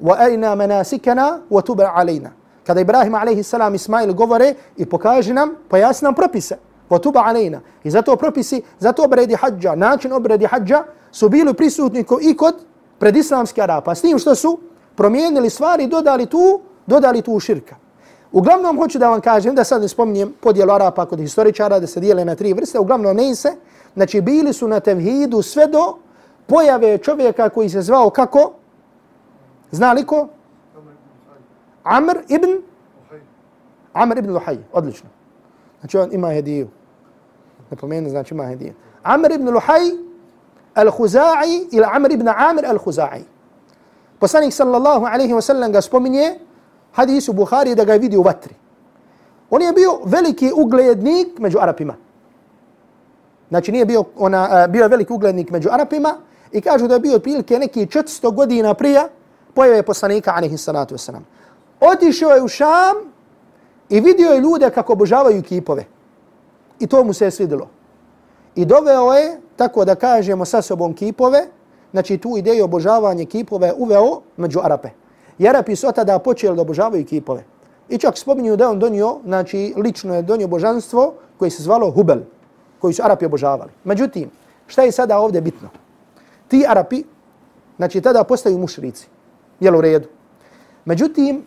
[0.00, 2.30] Wa aina manasikana wa tuba alaina
[2.66, 3.52] kada Ibrahim a.s.
[3.74, 6.56] Ismail govore i pokaže nam, pojasni nam propise.
[7.02, 7.60] tuba alejna.
[7.84, 12.54] I zato propisi, zato obredi hađa, način obredi hađa su bili prisutni i kod
[12.98, 13.94] predislamski Arapa.
[13.94, 14.58] S tim što su
[14.94, 17.76] promijenili stvari, dodali tu, dodali tu širka.
[18.34, 22.00] Uglavnom hoću da vam kažem, da sad ne spominjem podijelu Arapa kod historičara, da se
[22.00, 23.52] dijele na tri vrste, uglavnom ne se,
[23.94, 25.96] znači bili su na tevhidu sve do
[26.46, 28.52] pojave čovjeka koji se zvao kako?
[29.70, 30.28] Zna li ko?
[31.84, 32.62] Amr ibn
[33.92, 35.08] Amr ibn Luhaj, odlično.
[35.80, 36.68] Znači on ima hediju.
[37.70, 38.72] Napomenu, znači ima hediju.
[39.02, 39.80] Amr ibn Luhaj
[40.74, 43.22] al-Huza'i ili Amr ibn Amr al-Huza'i.
[44.18, 46.38] Poslanik sallallahu alaihi wa sallam ga spominje
[46.94, 48.54] hadisu Buhari da ga je vidio u vatri.
[49.50, 51.94] On je bio veliki uglednik među Arapima.
[53.48, 56.14] Znači nije bio, ona, e, bio veliki uglednik među Arapima
[56.52, 59.08] i kažu da je bio otprilike neki 400 godina prije
[59.54, 61.22] pojave poslanika alaihi salatu wasalam
[61.80, 62.96] otišao je u Šam
[63.88, 65.84] i vidio je ljude kako obožavaju kipove.
[66.80, 67.68] I to mu se je svidilo.
[68.54, 71.46] I doveo je, tako da kažemo sa sobom kipove,
[71.92, 74.88] znači tu ideju obožavanje kipove uveo među Arape.
[75.38, 77.44] I Arapi su tada počeli da obožavaju kipove.
[77.88, 82.20] I čak spominju da on donio, znači lično je donio božanstvo koje se zvalo Hubel,
[82.78, 83.70] koji su Arapi obožavali.
[83.84, 84.30] Međutim,
[84.66, 85.68] šta je sada ovdje bitno?
[86.48, 87.04] Ti Arapi,
[87.76, 89.08] znači tada postaju mušrici.
[89.60, 90.08] Jel u redu?
[90.84, 91.44] Međutim,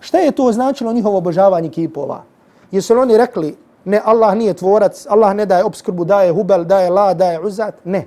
[0.00, 2.22] Šta je to značilo njihovo obožavanje kipova?
[2.70, 6.90] Jesu li oni rekli, ne, Allah nije tvorac, Allah ne daje obskrbu, daje hubel, daje
[6.90, 7.74] la, daje uzat?
[7.84, 8.06] Ne.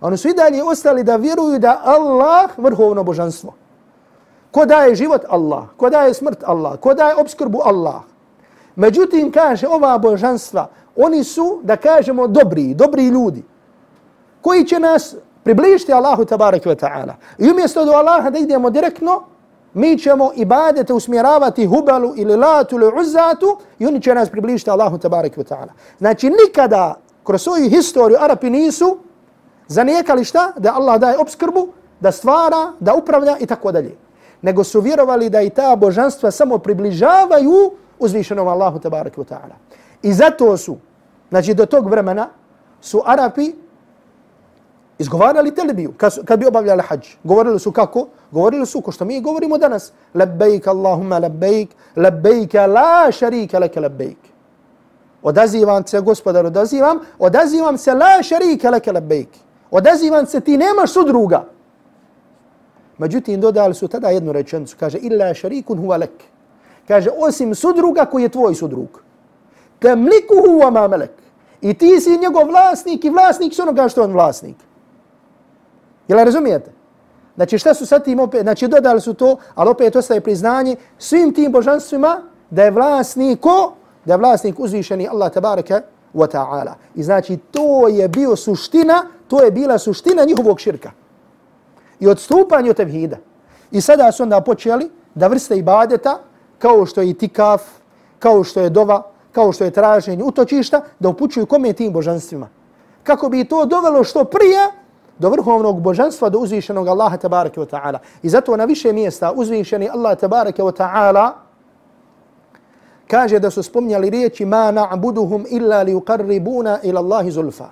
[0.00, 3.54] Oni su i dalje ostali da vjeruju da Allah vrhovno božanstvo.
[4.52, 5.24] Ko daje život?
[5.28, 5.64] Allah.
[5.76, 6.44] Ko daje smrt?
[6.44, 6.76] Allah.
[6.80, 7.60] Ko daje obskrbu?
[7.64, 8.04] Allah.
[8.76, 13.42] Međutim, kaže ova božanstva, oni su, da kažemo, dobri, dobri ljudi,
[14.40, 17.14] koji će nas približiti Allahu tabaraka wa ta'ala.
[17.38, 19.22] I umjesto do Allaha da idemo direktno,
[19.74, 24.98] mi ćemo ibadete usmjeravati hubalu ili latu ili uzatu i oni će nas približiti Allahu
[24.98, 25.72] tabaraka wa ta'ala.
[25.98, 28.98] Znači nikada kroz svoju historiju Arapi nisu
[29.68, 30.52] zanijekali šta?
[30.58, 31.68] Da Allah daje obskrbu,
[32.00, 33.96] da stvara, da upravlja i tako dalje.
[34.42, 39.56] Nego su vjerovali da i ta božanstva samo približavaju uzvišenom Allahu tabaraka wa ta'ala.
[40.02, 40.76] I zato su,
[41.30, 42.28] znači do tog vremena,
[42.80, 43.52] su Arapi
[44.98, 47.06] izgovarali telebiju kad, kad bi obavljali hađ.
[47.24, 48.06] Govorili su kako?
[48.30, 49.92] Govorili su ko što mi govorimo danas.
[50.14, 54.18] Labbejk Allahumma labbejk, labbaik la sharika laka labbejk.
[55.22, 59.28] Odazivam se, gospodar, odazivam, odazivam se la sharika laka labbejk.
[59.70, 61.44] Odazivam se, ti nemaš sudruga.
[62.98, 64.76] Međutim, dodali su tada jednu rečenicu.
[64.80, 66.10] Kaže, illa sharikun huwa lak.
[66.88, 69.02] Kaže, osim sudruga koji je tvoj sudrug.
[69.78, 71.10] Temliku huwa ma melek.
[71.60, 74.56] I ti si njegov vlasnik i vlasnik su onoga što on vlasnik.
[76.08, 76.72] Jel razumijete?
[77.36, 81.34] Znači šta su sad tim opet, znači dodali su to, ali opet ostaje priznanje svim
[81.34, 83.72] tim božanstvima da je vlasnik ko?
[84.04, 85.80] Da je vlasnik uzvišeni Allah tabaraka
[86.14, 86.72] wa ta'ala.
[86.94, 90.90] I znači to je bio suština, to je bila suština njihovog širka.
[92.02, 93.16] I odstupanje od tevhida.
[93.70, 96.18] I sada su onda počeli da vrste ibadeta
[96.58, 97.62] kao što je itikaf,
[98.18, 102.48] kao što je dova, kao što je traženje utočišta, da upućuju kome tim božanstvima.
[103.02, 104.66] Kako bi to dovelo što prije
[105.18, 107.98] do vrhovnog božanstva, do uzvišenog Allaha tabaraka wa ta'ala.
[108.22, 111.30] I zato na više mjesta uzvišeni Allah tabaraka wa ta'ala
[113.06, 117.68] kaže da su spomnjali riječi ma na'buduhum illa li uqarribuna ila Allahi zulfa.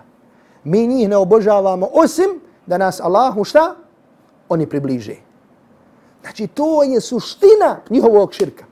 [0.64, 3.74] Mi njih ne obožavamo osim da nas Allahu šta?
[4.50, 5.14] Oni približe.
[6.22, 8.64] Znači to je suština njihovog širka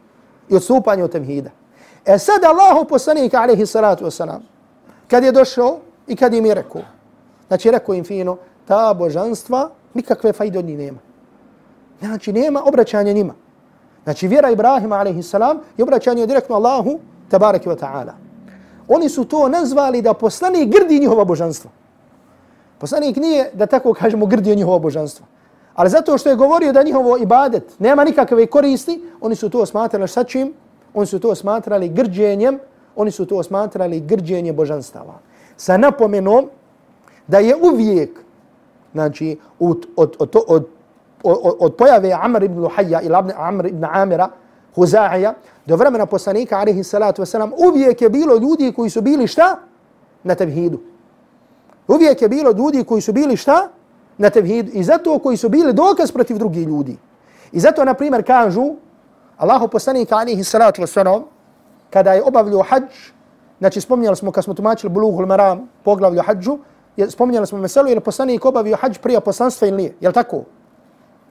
[0.49, 1.51] i odstupanja od temhida.
[2.07, 4.41] E sad Allahu poslanik, alaihi salatu wasalam,
[5.09, 6.83] kad je došao i kad im je rekao,
[7.49, 10.99] znači rekao im fino, ta božanstva nikakve fajde od njih nema.
[12.01, 13.35] Znači nema obraćanja njima.
[14.05, 18.13] Znači vjera Ibrahima alaihi salam je obraćanje direktno Allahu tabaraki wa ta'ala.
[18.89, 21.71] Oni su to nazvali da poslanik grdi njihova božanstva.
[22.79, 25.27] Poslanik nije, da tako kažemo, grdio njihova božanstva.
[25.79, 30.09] Ali zato što je govorio da njihovo ibadet nema nikakve koristi, oni su to smatrali
[30.09, 30.53] sa čim?
[30.95, 32.59] Oni su to smatrali grđenjem,
[32.97, 35.15] oni su to smatrali grđenje božanstava.
[35.57, 36.49] Sa napomenom
[37.27, 38.11] da je uvijek,
[38.93, 40.67] znači, od, od, od, od,
[41.23, 44.29] od, od pojave Amr ibn Luhajja ili Amr ibn Amira,
[44.75, 45.35] Huzaija,
[45.67, 49.59] do vremena poslanika, alihi salatu wasalam, uvijek je bilo ljudi koji su bili šta?
[50.23, 50.81] Na tevhidu.
[51.89, 53.69] Uvijek je bilo ljudi koji su bili šta?
[54.19, 54.71] Na tevhidu.
[54.75, 56.97] I zato koji su bili dokaz protiv drugih ljudi.
[57.53, 58.75] I zato, na primjer, kažu,
[59.37, 61.23] Allahu poslanika, alihi salatu wasalam,
[61.91, 62.91] kada je obavljio hađ,
[63.59, 66.59] znači spominjali smo kad smo tumačili bulughul maram, poglavlju hađu,
[67.09, 69.95] spominjali smo meselu, je poslanik obavio hađ prije poslanstva ili nije?
[70.01, 70.43] Je li tako?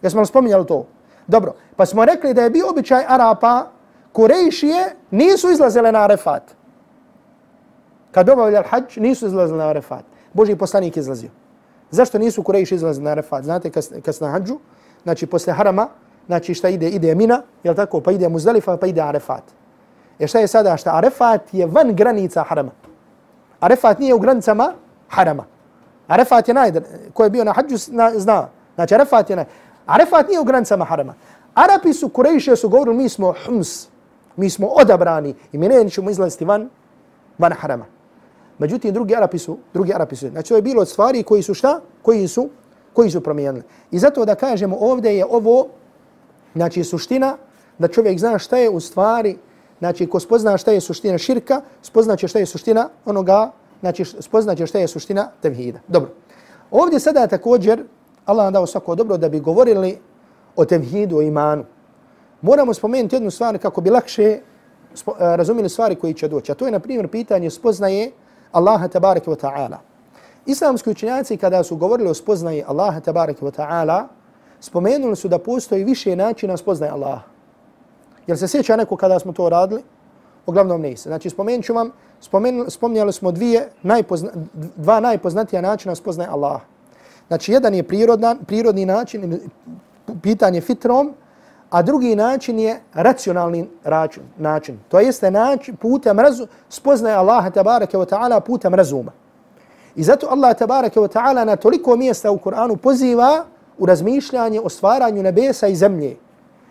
[0.02, 0.86] Jesmo li spominjali to?
[1.28, 1.54] Dobro.
[1.76, 3.68] Pa smo rekli da je bio običaj Arapa,
[4.12, 6.44] Kurejšije nisu izlazile na Arefat.
[8.12, 10.06] Kad obavljali hađ, nisu izlazile na Arefat.
[10.34, 11.30] Boži poslanik izlazio.
[11.92, 13.44] Zašto nisu Kurejši izlazili na Arefat?
[13.44, 14.58] Znate, kad, kad na hađu,
[15.04, 15.88] znači posle harama,
[16.28, 16.90] znači šta ide?
[16.90, 18.02] Ide Mina, je tako?
[18.02, 19.44] Pa ide Muzdalifa, pa ide Arefat.
[20.20, 20.78] E šta je sada?
[20.78, 22.72] Šta Arefat je van granica harama.
[23.60, 24.74] Arefat nije u granicama
[25.08, 25.46] harama.
[26.08, 26.84] Arefat je najdar.
[27.14, 27.78] Ko je bio na hađu
[28.16, 28.48] zna.
[28.76, 29.46] Znači Arefat je naj...
[29.86, 31.14] Arefat nije u granicama harama.
[31.58, 33.88] Arapi su, Kurejše su govorili, mi smo hums,
[34.36, 36.70] mi smo odabrani i mi nećemo izlaziti van,
[37.38, 37.86] van harama.
[38.60, 40.30] Međutim, drugi Arapi su, drugi Arapi su.
[40.30, 41.82] Znači, to je bilo od stvari koji su šta?
[42.02, 42.50] Koji su,
[42.94, 43.64] koji su promijenili.
[43.92, 45.68] I zato da kažemo ovdje je ovo,
[46.56, 47.38] znači, suština
[47.78, 49.38] da čovjek zna šta je u stvari,
[49.80, 54.80] znači, ko spozna šta je suština širka, spoznaće šta je suština onoga, znači, spoznaće šta
[54.80, 55.80] je suština tevhida.
[55.88, 56.10] Dobro.
[56.72, 57.84] Ovdje sada također,
[58.26, 59.98] Allah nam dao svako dobro da bi govorili
[60.56, 61.66] o tevhidu, o imanu.
[62.42, 64.42] Moramo spomenuti jednu stvar kako bi lakše eh,
[64.96, 66.52] razumjeli razumili stvari koji će doći.
[66.52, 68.12] A to je, na primjer, pitanje spoznaje
[68.52, 69.78] Allaha tabaraka wa ta'ala.
[70.46, 74.08] Islamski učenjaci kada su govorili o spoznaji Allaha tabaraka wa ta'ala,
[74.60, 77.22] spomenuli su da postoji više načina spoznaje Allaha.
[78.28, 79.84] Jel se sjeća neko kada smo to radili?
[80.46, 81.10] Uglavnom ne se.
[81.10, 81.92] Znači, spomenut ću vam,
[82.68, 84.30] spomenuli smo dvije najpozna,
[84.76, 86.66] dva najpoznatija načina spoznaje Allaha.
[87.28, 89.40] Znači, jedan je prirodan, prirodni način,
[90.22, 91.14] pitanje fitrom,
[91.70, 94.80] a drugi način je racionalni račun, način.
[94.90, 99.12] To jeste način putem razu, spoznaje Allaha tabaraka wa ta'ala putem razuma.
[99.96, 103.46] I zato Allah tabaraka wa ta'ala na toliko mjesta u Kur'anu poziva
[103.78, 106.18] u razmišljanje o stvaranju nebesa i zemlje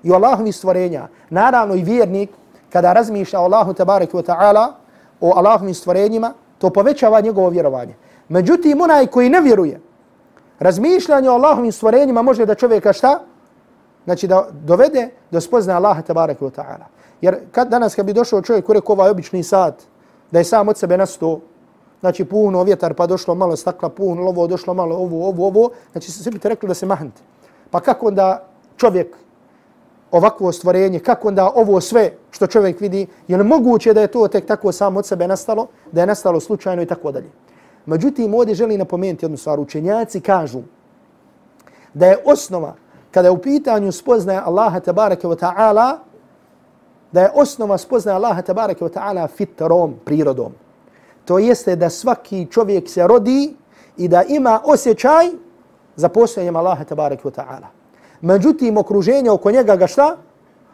[0.02, 1.08] i Allahovi stvorenja.
[1.30, 2.30] Naravno i vjernik
[2.70, 4.72] kada razmišlja o Allahu tabaraka wa ta'ala
[5.20, 7.94] o Allahovim stvorenjima, to povećava njegovo vjerovanje.
[8.28, 9.80] Međutim, onaj koji ne vjeruje,
[10.58, 13.20] razmišljanje o Allahovim stvorenjima može da čovjeka šta?
[14.06, 16.86] Znači da dovede do spozna Allaha tabaraka wa ta'ala.
[17.20, 19.82] Jer kad, danas kad bi došao čovjek koji rekao ovaj obični sat,
[20.30, 21.40] da je sam od sebe nasto,
[22.00, 26.12] znači puno vjetar pa došlo malo stakla, puno ovo, došlo malo ovo, ovo, ovo, znači
[26.12, 27.22] svi bi te rekli da se mahnete.
[27.70, 29.16] Pa kako onda čovjek
[30.10, 34.28] ovakvo stvorenje, kako onda ovo sve što čovjek vidi, je li moguće da je to
[34.28, 37.30] tek tako samo od sebe nastalo, da je nastalo slučajno i tako dalje.
[37.86, 39.60] Međutim, ovdje želi napomenuti jednu stvar.
[39.60, 40.60] Učenjaci kažu
[41.94, 42.74] da je osnova,
[43.16, 45.98] kada je u pitanju spoznaje Allaha tabaraka wa ta'ala,
[47.12, 50.52] da je osnova spoznaje Allaha tabaraka wa ta'ala fitrom, prirodom.
[51.24, 53.56] To jeste da svaki čovjek se rodi
[53.96, 55.30] i da ima osjećaj
[55.96, 57.72] za postojanjem Allaha tabaraka wa ta'ala.
[58.20, 60.16] Međutim, okruženje oko njega ga šta?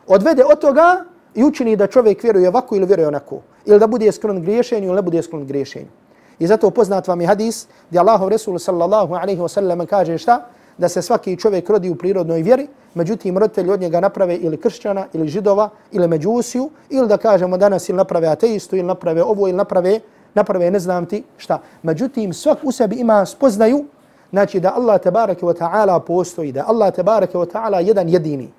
[0.07, 3.39] Odvede od toga i učini da čovjek vjeruje ovako ili vjeruje onako.
[3.65, 5.91] Ili da bude sklon griješenju ili ne bude sklon griješenju.
[6.39, 10.49] I zato poznat vam je hadis gdje Allahov Resul sallallahu alaihi wa sallam kaže šta?
[10.79, 15.07] Da se svaki čovjek rodi u prirodnoj vjeri, međutim roditelji od njega naprave ili kršćana,
[15.13, 19.57] ili židova, ili međusiju, ili da kažemo danas ili naprave ateistu, ili naprave ovo, ili
[19.57, 20.01] naprave,
[20.35, 21.61] naprave ne znam ti šta.
[21.83, 23.85] Međutim, svak u sebi ima spoznaju,
[24.31, 28.53] znači da Allah tebareke wa ta'ala postoji, da Allah tebareke wa ta'ala jedan jedini.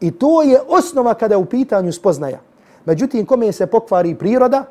[0.00, 2.38] I to je osnova kada je u pitanju spoznaja.
[2.84, 4.64] Međutim, kome se pokvari priroda,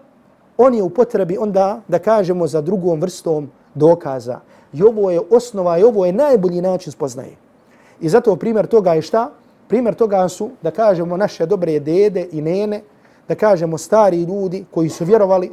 [0.57, 4.39] on je u potrebi onda da kažemo za drugom vrstom dokaza.
[4.73, 7.35] I ovo je osnova i ovo je najbolji način spoznaje.
[8.01, 9.31] I zato primjer toga je šta?
[9.67, 12.81] Primjer toga su da kažemo naše dobre dede i nene,
[13.27, 15.51] da kažemo, stari ljudi koji su vjerovali,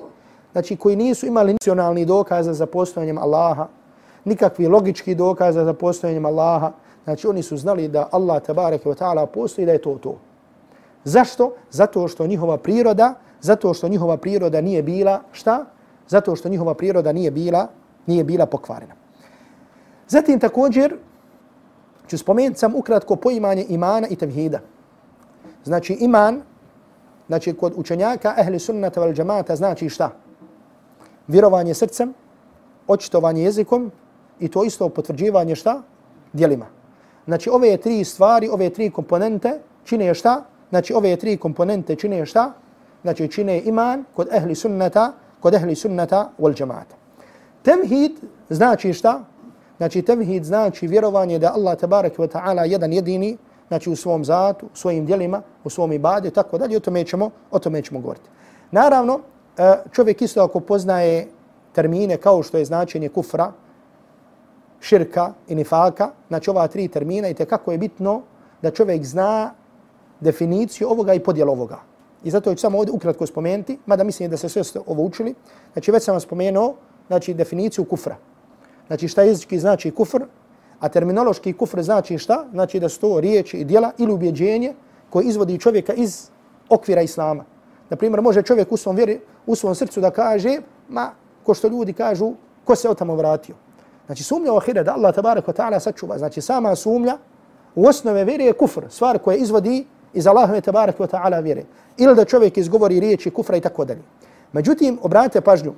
[0.52, 3.66] znači koji nisu imali nacionalni dokaza za postojanjem Allaha,
[4.24, 6.72] nikakvi logički dokaza za postojanjem Allaha,
[7.04, 10.16] znači oni su znali da Allah tabareke wa ta'ala postoji da je to to.
[11.04, 11.52] Zašto?
[11.70, 15.64] Zato što njihova priroda, zato što njihova priroda nije bila, šta?
[16.08, 17.68] Zato što njihova priroda nije bila,
[18.06, 19.05] nije bila pokvarena.
[20.08, 20.96] Zatim također
[22.08, 24.60] ću spomenuti sam ukratko poimanje imana i tevhida.
[25.64, 26.42] Znači iman,
[27.26, 30.10] znači kod učenjaka ehli sunnata val džamata znači šta?
[31.28, 32.14] Vjerovanje srcem,
[32.86, 33.90] očitovanje jezikom
[34.40, 35.82] i to isto potvrđivanje šta?
[36.32, 36.66] Dijelima.
[37.26, 40.44] Znači ove tri stvari, ove tri komponente čine šta?
[40.70, 42.52] Znači ove tri komponente čine šta?
[43.02, 46.96] Znači čine iman kod ehli sunnata, kod ehli sunnata wal džamata.
[47.62, 48.12] Temhid
[48.50, 49.24] znači šta?
[49.76, 53.36] Znači tevhid znači vjerovanje da Allah tabarak wa ta'ala jedan jedini,
[53.68, 57.04] znači u svom zatu, u svojim dijelima, u svom ibadu i tako dalje, o tome
[57.04, 58.28] ćemo, o tome ćemo govoriti.
[58.70, 59.20] Naravno,
[59.58, 61.28] e, čovjek isto ako poznaje
[61.72, 63.52] termine kao što je značenje kufra,
[64.80, 68.22] širka i nifaka, znači ova tri termina i te kako je bitno
[68.62, 69.54] da čovjek zna
[70.20, 71.78] definiciju ovoga i podjel ovoga.
[72.24, 75.34] I zato ću samo ovdje ukratko spomenuti, mada mislim da se sve ste ovo učili.
[75.72, 76.74] Znači već sam vam spomenuo
[77.08, 78.16] znači, definiciju kufra.
[78.86, 80.22] Znači šta jezički znači kufr,
[80.80, 82.44] a terminološki kufr znači šta?
[82.52, 84.74] Znači da su to riječi i djela ili ubjeđenje
[85.10, 86.28] koje izvodi čovjeka iz
[86.68, 87.44] okvira islama.
[87.90, 91.10] Naprimjer, može čovjek u svom, vjeri, u svom srcu da kaže, ma,
[91.44, 92.32] ko što ljudi kažu,
[92.64, 93.54] ko se od tamo vratio.
[94.06, 96.18] Znači sumnja u ahire da Allah tabarak wa ta'ala sačuva.
[96.18, 97.18] Znači sama sumnja
[97.74, 101.64] u osnove vjere je kufr, stvar koja izvodi iz Allahove tabarak wa ta'ala vjere.
[101.96, 104.02] Ili da čovjek izgovori riječi kufra i tako dalje.
[104.52, 105.72] Međutim, obratite pažnju,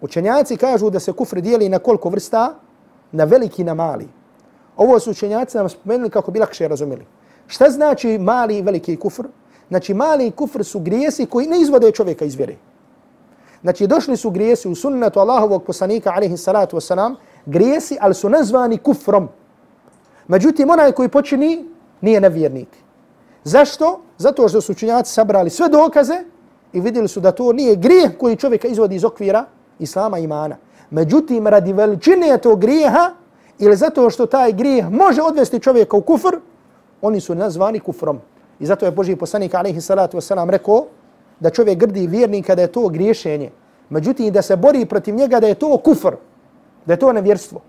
[0.00, 2.54] učenjaci kažu da se kufr dijeli na koliko vrsta?
[3.12, 4.08] Na veliki i na mali.
[4.76, 7.06] Ovo su učenjaci nam spomenuli kako bi lakše razumjeli.
[7.46, 9.26] Šta znači mali i veliki kufr?
[9.68, 12.56] Znači mali kufr su grijesi koji ne izvode čovjeka iz vjere.
[13.62, 17.14] Znači došli su grijesi u sunnetu Allahovog poslanika alaihi salatu wasalam,
[17.46, 19.28] grijesi, ali su nazvani kufrom.
[20.28, 21.64] Međutim, onaj koji počini
[22.00, 22.68] nije nevjernik.
[23.44, 24.00] Zašto?
[24.18, 26.24] Zato što su učenjaci sabrali sve dokaze
[26.72, 29.44] i vidjeli su da to nije grijeh koji čovjeka izvodi iz okvira
[29.78, 30.56] islama imana.
[30.90, 33.10] Međutim, radi veličine tog grijeha
[33.58, 36.36] ili zato što taj grijeh može odvesti čovjeka u kufr,
[37.02, 38.20] oni su nazvani kufrom.
[38.60, 40.86] I zato je Boži poslanik alaihi salatu wasalam rekao
[41.40, 43.50] da čovjek grdi vjernika da je to griješenje.
[43.90, 46.14] Međutim, da se bori protiv njega da je to kufr,
[46.86, 47.60] da je to nevjerstvo.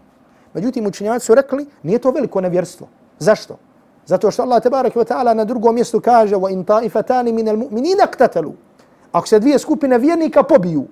[0.53, 2.87] Međutim, učinjaci su rekli, nije to veliko nevjerstvo.
[3.19, 3.57] Zašto?
[4.05, 8.07] Zato što Allah tebarak ve ta'ala na drugom mjestu kaže wa in مِنَ min al-mu'minina
[8.07, 8.53] iqtatalu.
[9.11, 10.87] Ako se dvije skupine vjernika pobiju.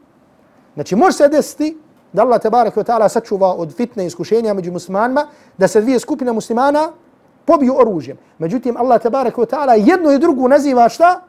[0.75, 1.77] Znači može se desiti
[2.13, 6.33] da Allah tebarak ve ta'ala sačuva od fitne iskušenja među muslimanima da se dvije skupine
[6.33, 6.91] muslimana
[7.45, 8.17] pobiju oružjem.
[8.37, 11.21] Međutim Allah tebarak ve ta'ala jedno i drugu naziva šta?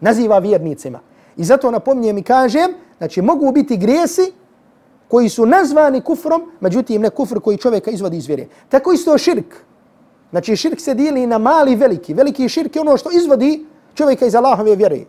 [0.00, 1.00] Naziva vjernicima.
[1.36, 4.32] I zato napominjem i kažem, znači mogu biti grijesi
[5.08, 8.46] koji su nazvani kufrom, međutim ne kufr koji čovjeka izvodi iz vjere.
[8.68, 9.54] Tako isto širk.
[10.30, 12.14] Znači širk se dijeli na mali i veliki.
[12.14, 15.04] Veliki širk je ono što izvodi čovjeka iz Allahove vjere.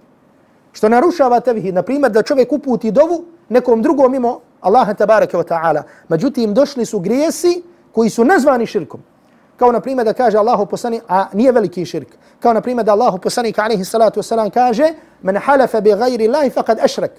[0.72, 1.74] Što narušava tevhid.
[1.74, 5.82] Na primjer da čovjek uputi dovu nekom drugom mimo Allaha tabaraka wa ta'ala.
[6.10, 9.00] Međutim došli su grijesi koji su nazvani širkom.
[9.58, 12.08] Kao na primjer da kaže Allahu poslanik, a nije veliki širk.
[12.40, 16.50] Kao na primjer da Allahu poslanik alejhi salatu vesselam kaže men halafa bi gajri Allahi
[16.50, 17.12] faqad ashrak."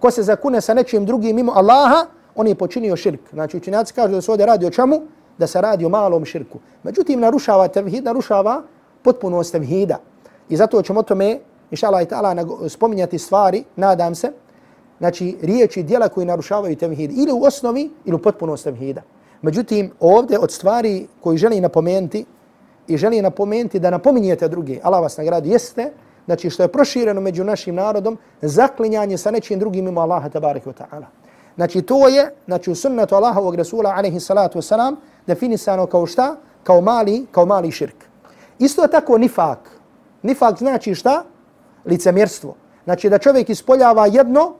[0.00, 3.20] Ko se zakune sa nečim drugim mimo Allaha, on je počinio širk.
[3.32, 5.00] Znači učinjaci kažu da se ovdje radi o čemu?
[5.38, 6.58] da se radi o malom širku.
[6.82, 8.62] Međutim, narušava tevhid, narušava
[9.02, 9.98] potpunost tevhida.
[10.48, 11.38] I zato ćemo tome,
[11.70, 14.32] inša Allah i ta'ala, spominjati stvari, nadam se,
[14.98, 19.02] znači riječi dijela koji narušavaju tevhid ili u osnovi ili u potpunost tevhida.
[19.42, 22.24] Međutim, ovdje od stvari koji želi napomenuti
[22.88, 25.92] i želi napomenuti da napominjete drugi, Allah vas nagradi, jeste,
[26.26, 30.74] znači što je prošireno među našim narodom, zaklinjanje sa nečim drugim mimo Allaha tabarika wa
[30.74, 31.06] ta'ala.
[31.56, 34.96] Znači to je, znači u sunnetu Allahovog Rasula alaihi salatu wasalam,
[35.26, 36.36] definisano kao šta?
[36.62, 38.04] Kao mali, kao mali širk.
[38.58, 39.58] Isto je tako nifak.
[40.22, 41.24] Nifak znači šta?
[41.86, 42.54] Licemjerstvo.
[42.84, 44.54] Znači da čovjek ispoljava jedno,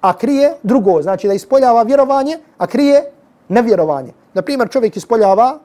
[0.00, 1.02] a krije drugo.
[1.02, 3.12] Znači da ispoljava vjerovanje, a krije
[3.48, 4.12] nevjerovanje.
[4.34, 5.58] Na primjer, čovjek ispoljava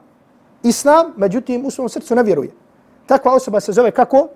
[0.62, 2.50] islam, međutim u svom srcu ne vjeruje.
[3.06, 4.28] Takva osoba se zove kako?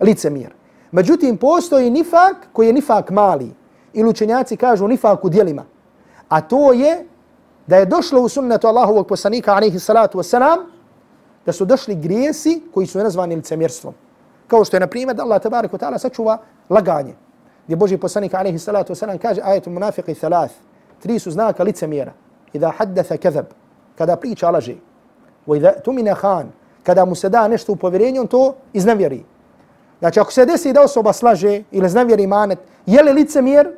[0.00, 0.52] Licemjer.
[0.92, 3.54] Međutim, postoji nifak koji je nifak mali.
[3.92, 5.64] Ili učenjaci kažu nifak u dijelima.
[6.28, 7.06] A to je
[7.66, 10.58] da je došlo u sunnetu Allahovog poslanika alaihi salatu wasalam,
[11.46, 13.94] da su došli grijesi koji su nazvani licemjerstvom.
[14.46, 16.38] Kao što je na primjer da Allah tabarik wa ta'ala sačuva
[16.70, 17.14] laganje.
[17.66, 20.54] Gdje Boži poslanik alaihi salatu wasalam kaže ajetu munafiqi thalath.
[21.02, 22.12] Tri su znaka licemjera.
[22.52, 23.46] Ida haddatha kazab.
[23.98, 24.76] Kada priča laži.
[25.46, 26.52] Wa idha tumina khan.
[26.82, 29.24] Kada mu se da nešto u povjerenju, on to iznevjeri.
[29.98, 33.72] Znači, ako se desi da osoba slaže ili znavjeri manet, je li licemjer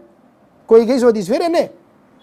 [0.67, 1.49] koji ga izvodi iz vjere?
[1.49, 1.69] Ne.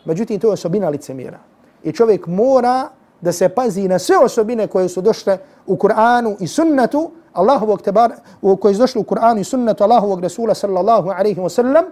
[0.05, 1.39] Međutim, to je osobina licemjera.
[1.83, 2.89] I čovjek mora
[3.21, 8.13] da se pazi na sve osobine koje su došle u Kur'anu i sunnetu Allahovog tebar,
[8.61, 11.85] koji su došli u Kur'anu i sunnetu Allahovog Rasula sallallahu alaihi wa sallam,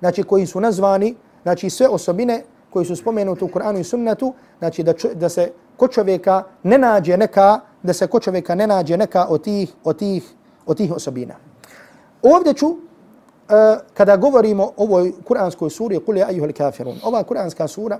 [0.00, 4.82] znači koji su nazvani, znači sve osobine koji su spomenuti u Kur'anu i sunnetu, znači
[4.82, 9.26] da, da se kod čovjeka ne nađe neka, da se kod čovjeka ne nađe neka
[9.28, 10.30] od tih, od tih,
[10.66, 11.34] od tih osobina.
[12.22, 12.78] Ovdje ću, uh,
[13.94, 17.98] kada govorimo o ovoj kuranskoj suri, kul je ajuhel kafirun, ova kuranska sura,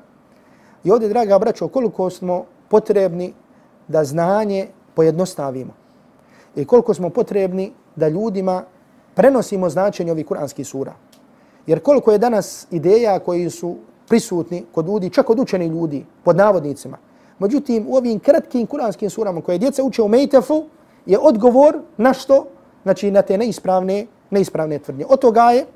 [0.84, 3.34] i ovdje, draga braćo, koliko smo potrebni
[3.88, 5.81] da znanje pojednostavimo
[6.56, 8.64] i koliko smo potrebni da ljudima
[9.14, 10.92] prenosimo značenje ovih kuranskih sura.
[11.66, 13.76] Jer koliko je danas ideja koji su
[14.08, 16.98] prisutni kod ljudi, čak kod učenih ljudi, pod navodnicima.
[17.38, 20.64] Međutim, u ovim kratkim kuranskim surama koje djeca uče u Mejtefu,
[21.06, 22.46] je odgovor na što,
[22.82, 25.04] znači na te neispravne, neispravne tvrdnje.
[25.08, 25.66] Od toga je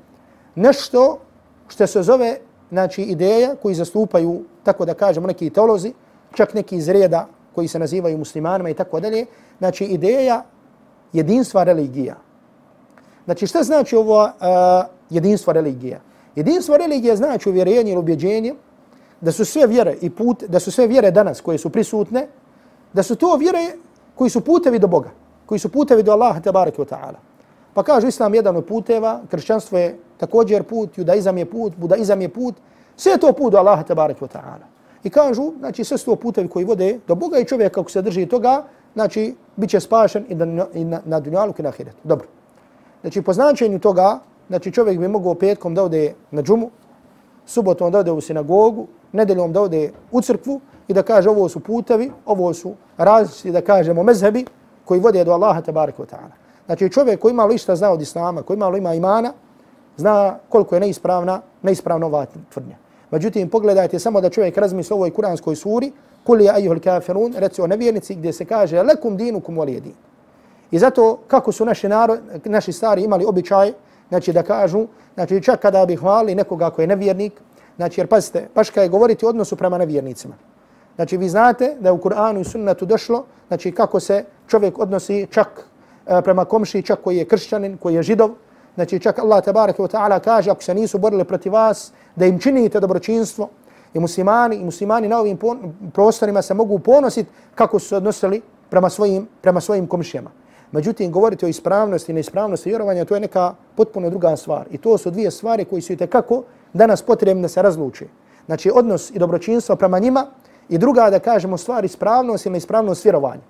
[0.55, 1.19] nešto
[1.67, 2.37] što se zove
[2.69, 5.93] znači, ideja koji zastupaju, tako da kažemo, neki teolozi,
[6.33, 9.25] čak neki iz reda koji se nazivaju muslimanima i tako dalje,
[9.59, 10.43] znači ideja
[11.17, 12.15] jedinstva religija.
[13.25, 14.31] Znači šta znači ovo uh,
[15.09, 15.99] jedinstvo religija?
[16.35, 18.53] Jedinstvo religije znači uvjerenje ili ubjeđenje
[19.21, 22.27] da su sve vjere i put, da su sve vjere danas koje su prisutne,
[22.93, 23.73] da su to vjere
[24.15, 25.09] koji su putevi do Boga,
[25.45, 27.19] koji su putevi do Allaha tabaraka wa ta'ala.
[27.73, 32.29] Pa kaže Islam jedan od puteva, kršćanstvo je također put, judaizam je put, budaizam je
[32.29, 32.55] put,
[32.95, 34.65] sve je to put do Allaha tabaraka wa ta'ala.
[35.03, 38.01] I kažu, znači sve su to putevi koji vode do Boga i čovjek kako se
[38.01, 38.63] drži toga,
[38.97, 41.97] znači bit će spašen i, na, i na, na dunjalu i na ahiretu.
[42.03, 42.27] Dobro.
[43.01, 46.69] Znači po značenju toga, znači čovjek bi mogao petkom da ode na džumu,
[47.45, 51.59] subotom da ode u sinagogu, nedeljom da ode u crkvu i da kaže ovo su
[51.59, 54.45] putevi, ovo su različiti da kažemo mezhebi
[54.85, 56.33] koji vode do Allaha tabaraka wa ta'ala.
[56.65, 59.33] Znači čovjek koji malo išta zna od Islama, koji malo ima imana,
[59.97, 62.75] zna koliko je neispravna, neispravna ova tvrdnja.
[63.11, 65.91] Međutim, pogledajte samo da čovjek razmisli o ovoj kuranskoj suri,
[66.27, 69.93] kul je ajuhul kafirun, reci o nevjernici gdje se kaže lekum dinukum walijedi.
[70.71, 73.71] I zato kako su naši, narod, naši stari imali običaj,
[74.09, 77.33] znači da kažu, znači čak kada bi hvali nekoga ko je nevjernik,
[77.75, 80.35] znači jer pazite, paška je govoriti o odnosu prema nevjernicima.
[80.95, 85.27] Znači vi znate da je u Kur'anu i sunnetu došlo, znači kako se čovjek odnosi
[85.31, 85.67] čak
[86.07, 88.31] e, prema komši, čak koji je kršćanin, koji je židov,
[88.75, 92.39] znači čak Allah tabaraka wa ta'ala kaže ako se nisu borili protiv vas, da im
[92.39, 93.49] činite dobročinstvo,
[93.93, 95.37] i muslimani i muslimani na ovim
[95.93, 100.31] prostorima se mogu ponositi kako su se odnosili prema svojim, prema svojim komšijama.
[100.71, 104.65] Međutim, govoriti o ispravnosti i neispravnosti vjerovanja, to je neka potpuno druga stvar.
[104.71, 108.07] I to su dvije stvari koji su i tekako danas potrebne da se razluče.
[108.45, 110.25] Znači, odnos i dobročinstvo prema njima
[110.69, 113.41] i druga, da kažemo, stvar ispravnost ili neispravnost vjerovanja.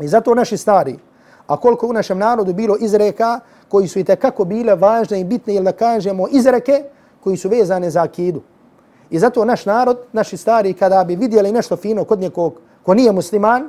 [0.00, 0.98] I zato naši stari,
[1.46, 5.54] a koliko u našem narodu bilo izreka koji su i tekako bile važne i bitne,
[5.54, 6.84] ili da kažemo izreke
[7.20, 8.42] koji su vezane za akidu.
[9.10, 13.12] I zato naš narod, naši stari, kada bi vidjeli nešto fino kod nekog ko nije
[13.12, 13.68] musliman,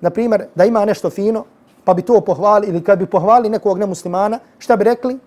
[0.00, 1.44] na primjer, da ima nešto fino,
[1.84, 5.18] pa bi to pohvali, ili kad bi pohvali nekog nemuslimana, šta bi rekli?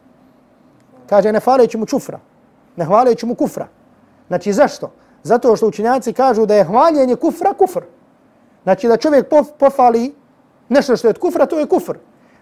[1.10, 2.20] Kaže, ne hvaleći mu čufra,
[2.76, 3.68] ne hvaleći mu kufra.
[4.28, 4.92] Znači, zašto?
[5.24, 7.84] Zato što učinjaci kažu da je hvaljenje kufra kufr.
[8.64, 10.16] Znači, da čovjek pohvali pofali
[10.70, 11.98] nešto što je od kufra, to je kufr.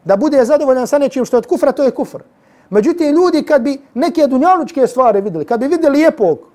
[0.06, 2.24] Da bude zadovoljan sa nečim što je od kufra, to je kufr.
[2.70, 6.51] Međutim, ljudi kad bi neke dunjalučke stvari vidjeli, kad bi vidjeli lijepog,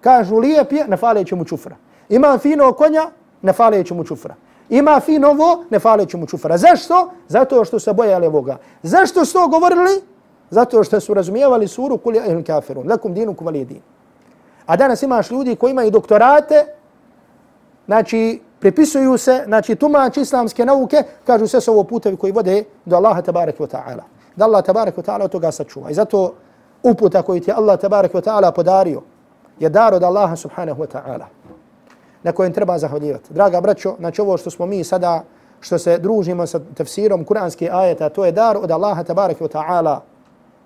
[0.00, 1.76] kažu lijep je, ne faleći mu čufra.
[2.08, 3.10] Ima fino konja,
[3.42, 4.34] ne faleći mu čufra.
[4.68, 6.56] Ima fino ovo, ne faleći mu čufra.
[6.56, 7.10] Zašto?
[7.28, 8.56] Zato što se bojali ovoga.
[8.82, 10.02] Zašto su to govorili?
[10.50, 12.88] Zato što su razumijevali suru kuli ahlul kafirun.
[12.88, 13.80] Lakum dinu kuvali din.
[14.66, 16.66] A danas imaš ljudi koji imaju doktorate,
[17.86, 22.96] znači pripisuju se, znači tumači islamske nauke, kažu sve su ovo putevi koji vode do
[22.96, 24.02] Allaha tabaraka wa ta'ala.
[24.36, 25.90] Da Allah tabaraka wa ta'ala od toga sačuva.
[25.90, 26.34] I zato
[26.82, 29.02] uputa koju ti Allah tabaraka wa ta'ala podario,
[29.60, 31.26] je dar od Allaha subhanahu wa ta'ala
[32.22, 33.34] na kojem treba zahvaljivati.
[33.34, 35.22] Draga braćo, znači ovo što smo mi sada,
[35.60, 39.98] što se družimo sa tefsirom kuranske ajeta, to je dar od Allaha tabaraka wa ta'ala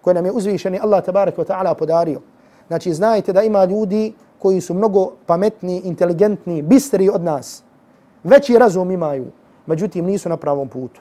[0.00, 2.20] koje nam je uzvišeni Allah tabaraka wa ta'ala podario.
[2.68, 7.62] Znači znajte da ima ljudi koji su mnogo pametni, inteligentni, bistri od nas.
[8.24, 9.26] Veći razum imaju,
[9.66, 11.00] međutim nisu na pravom putu.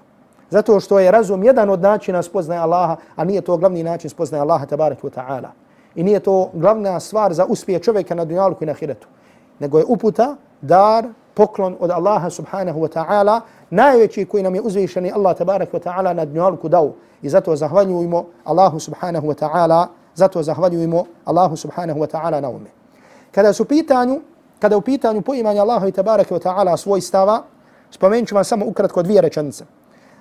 [0.50, 4.42] Zato što je razum jedan od načina spoznaje Allaha, a nije to glavni način spoznaje
[4.42, 5.50] Allaha tabaraka wa ta'ala.
[5.96, 9.08] I nije to glavna stvar za uspije čovjeka na dunjalku i na hiretu.
[9.60, 15.12] Nego je uputa, dar, poklon od Allaha subhanahu wa ta'ala, najveći koji nam je uzvišeni
[15.12, 16.94] Allah tabarak wa ta'ala na dunjalku dao.
[17.22, 22.70] I zato zahvaljujemo Allahu subhanahu wa ta'ala, zato zahvaljujemo Allahu subhanahu wa ta'ala na ume.
[23.32, 24.22] Kada su pitanju,
[24.60, 27.44] kada u pitanju poimanja Allaha i tabarak wa ta'ala svoj stava,
[27.92, 29.66] spomenut ću vam samo ukratko dvije rečenice.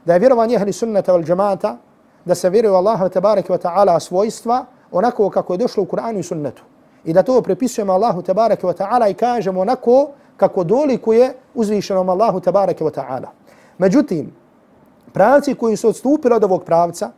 [0.05, 1.77] da je vjerovanje ehli sunnata wal džemata,
[2.25, 6.22] da se vjeruje Allaha tabarak wa ta'ala svojstva onako kako je došlo u Kur'anu i
[6.22, 6.62] sunnetu.
[7.05, 12.41] I da to prepisujemo Allahu tabaraka wa ta'ala i kažemo onako kako dolikuje uzvišenom Allahu
[12.41, 13.28] tabaraka wa ta'ala.
[13.78, 14.32] Međutim,
[15.12, 17.11] pravci koji su odstupili od ovog pravca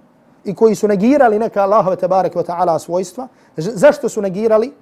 [0.44, 4.72] i koji su negirali neka Allahove tabaraka wa ta'ala svojstva, zašto su negirali?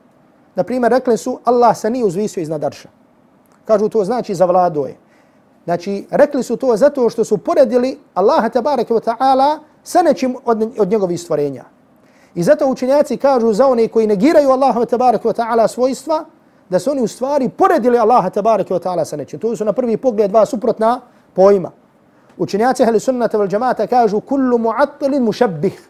[0.54, 2.88] Na primjer, rekli su Allah se nije uzvisio iznad arša.
[3.64, 4.96] Kažu to znači zavlado je.
[5.64, 10.72] Znači, rekli su to zato što su poredili Allaha tabaraka wa ta'ala sa nečim od,
[10.78, 11.64] od njegovih stvorenja.
[12.34, 16.24] I zato učenjaci kažu za one koji negiraju Allaha tabaraka wa ta'ala svojstva,
[16.68, 19.40] da su oni u stvari poredili Allaha tabaraka wa ta'ala sa nečim.
[19.40, 21.00] To su na prvi pogled dva suprotna
[21.34, 21.70] pojma.
[22.38, 25.88] Učenjaci ahli sunnata wal džamata kažu kullu mu'attilin mušabbih.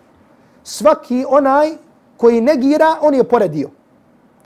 [0.64, 1.70] Svaki onaj
[2.16, 3.70] koji negira, on je poredio.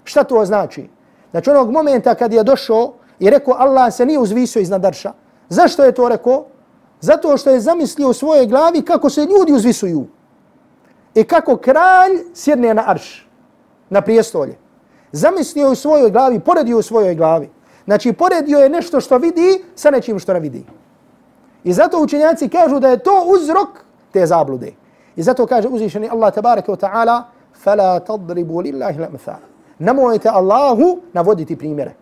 [0.05, 0.89] Šta to znači?
[1.31, 5.13] Znači onog momenta kad je došao i rekao Allah se nije uzvisio iznad arša.
[5.49, 6.45] Zašto je to rekao?
[7.01, 10.07] Zato što je zamislio u svojoj glavi kako se ljudi uzvisuju
[11.16, 13.28] I kako kralj sjedne na arš,
[13.90, 14.58] na prijestolje.
[15.12, 17.50] Zamislio u svojoj glavi, poredio u svojoj glavi.
[17.86, 20.66] Znači, poredio je nešto što vidi sa nečim što ne vidi.
[21.64, 23.70] I zato učenjaci kažu da je to uzrok
[24.12, 24.72] te zablude.
[25.16, 27.24] I zato kaže uzvišeni Allah tabaraka wa ta'ala
[27.66, 29.42] فَلَا تَضْرِبُوا لِلَّهِ لَمْثَالِ
[29.80, 31.94] Nemojte Allahu navoditi primjere.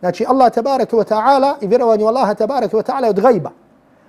[0.00, 3.50] Znači Allah tabaraka wa ta'ala i vjerovanju Allaha tabaraka wa ta'ala je od gajba.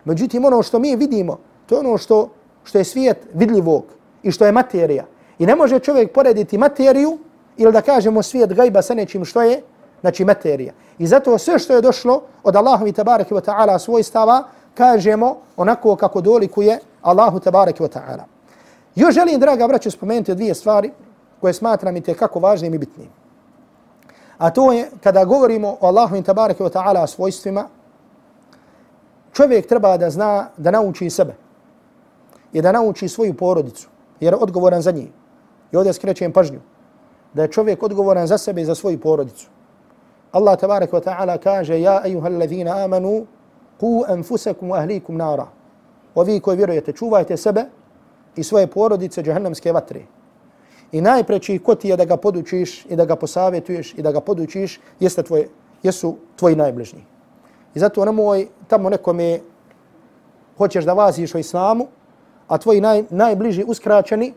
[0.05, 2.29] Međutim ono što mi vidimo, to je ono što,
[2.63, 3.83] što je svijet vidljivog
[4.22, 5.04] i što je materija.
[5.38, 7.18] I ne može čovjek porediti materiju
[7.56, 9.62] ili da kažemo svijet gajba sa nečim što je,
[10.00, 10.72] znači materija.
[10.98, 14.44] I zato sve što je došlo od Allahovi tabaraka wa ta'ala svojstava,
[14.74, 18.24] kažemo onako kako dolikuje Allahu tabaraka wa ta'ala.
[18.94, 20.90] Još želim, draga braću, spomenuti dvije stvari
[21.40, 23.08] koje smatram i kako važnim i bitnim.
[24.38, 27.68] A to je kada govorimo o Allahu i tabaraka wa ta'ala svojstvima,
[29.32, 31.34] čovjek treba da zna da nauči sebe
[32.52, 33.88] i da nauči svoju porodicu,
[34.20, 35.08] jer je odgovoran za njih.
[35.72, 36.60] I ovdje skrećem pažnju
[37.34, 39.48] da je čovjek odgovoran za sebe i za svoju porodicu.
[40.32, 43.26] Allah tabarak wa ta'ala kaže Ja ejuha allazina amanu
[43.80, 45.46] ku anfusakum ahlikum nara.
[46.14, 47.64] Ovi koji vjerujete, čuvajte sebe
[48.36, 50.02] i svoje porodice džahannamske vatre.
[50.92, 54.20] I najpreći ko ti je da ga podučiš i da ga posavjetuješ i da ga
[54.20, 55.48] podučiš jeste tvoje,
[55.82, 57.04] jesu tvoji najbližniji.
[57.74, 59.40] I zato nemoj tamo nekome
[60.58, 61.86] hoćeš da vaziš o islamu,
[62.48, 64.32] a tvoji naj, najbliži uskraćeni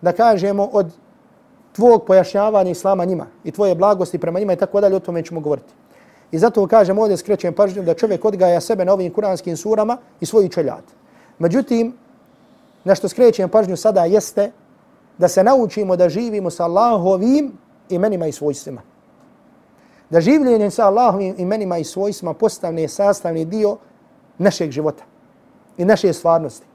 [0.00, 0.92] da kažemo od
[1.72, 5.40] tvog pojašnjavanja islama njima i tvoje blagosti prema njima i tako dalje, o tome ćemo
[5.40, 5.72] govoriti.
[6.32, 10.26] I zato kažem ovdje skrećem pažnju da čovjek odgaja sebe na ovim kuranskim surama i
[10.26, 10.84] svoju čeljat.
[11.38, 11.92] Međutim,
[12.84, 14.52] nešto skrećem pažnju sada jeste
[15.18, 17.52] da se naučimo da živimo sa Allahovim
[17.88, 18.82] imenima i svojstvima.
[20.10, 23.76] Da življenje sa Allahovim imenima i svojstvima postavne sastavni dio
[24.38, 25.04] našeg života
[25.78, 26.73] i naše stvarnosti.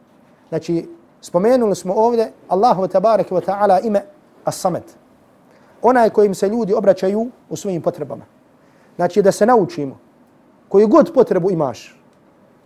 [0.50, 0.90] Znači,
[1.22, 4.06] spomenuli smo ovdje Allahu tabaraka wa ta'ala ime
[4.46, 4.84] As-Samad.
[5.82, 8.26] Onaj kojim se ljudi obraćaju u svojim potrebama.
[8.96, 9.98] Znači da se naučimo
[10.70, 11.96] koju god potrebu imaš.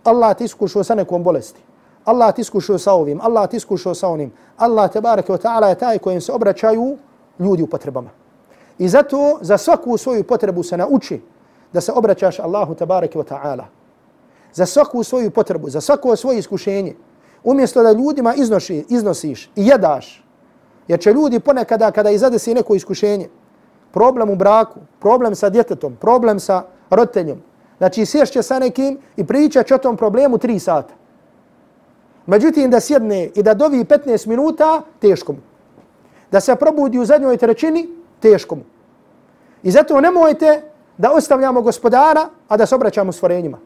[0.04, 1.60] Allah ti iskušao sa nekom bolesti.
[2.04, 3.20] Allah ti iskušao sa ovim.
[3.22, 4.32] Allah ti iskušao sa onim.
[4.56, 6.96] Allah te wa ta'ala je taj kojim se obraćaju
[7.38, 8.10] ljudi u potrebama.
[8.78, 11.20] I zato za svaku svoju potrebu se nauči
[11.72, 13.64] da se obraćaš Allahu te wa ta'ala.
[14.52, 16.94] Za svaku svoju potrebu, za svako svoje iskušenje.
[17.44, 20.24] Umjesto da ljudima iznoši, iznosiš i jedaš.
[20.88, 23.28] Jer će ljudi ponekada kada izadesi neko iskušenje,
[23.92, 27.38] problem u braku, problem sa djetetom, problem sa roditeljom.
[27.78, 30.94] Znači sješće sa nekim i pričat će o tom problemu tri sata.
[32.26, 35.38] Međutim, da sjedne i da dovi 15 minuta, teško mu.
[36.32, 37.88] Da se probudi u zadnjoj trećini,
[38.20, 38.62] teško mu.
[39.62, 40.62] I zato nemojte
[40.98, 43.58] da ostavljamo gospodara, a da se obraćamo stvorenjima.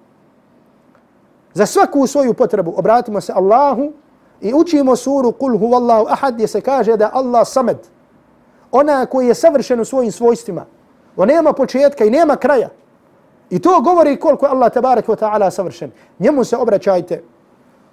[1.58, 3.92] Za svaku svoju potrebu obratimo se Allahu
[4.40, 7.78] i učimo suru Kul huvallahu ahad gdje se kaže da Allah samed,
[8.72, 10.64] ona koji je savršen u svojim svojstvima.
[11.16, 12.68] On nema početka i nema kraja.
[13.50, 15.90] I to govori koliko je Allah tabarak wa ta'ala savršen.
[16.18, 17.22] Njemu se obraćajte,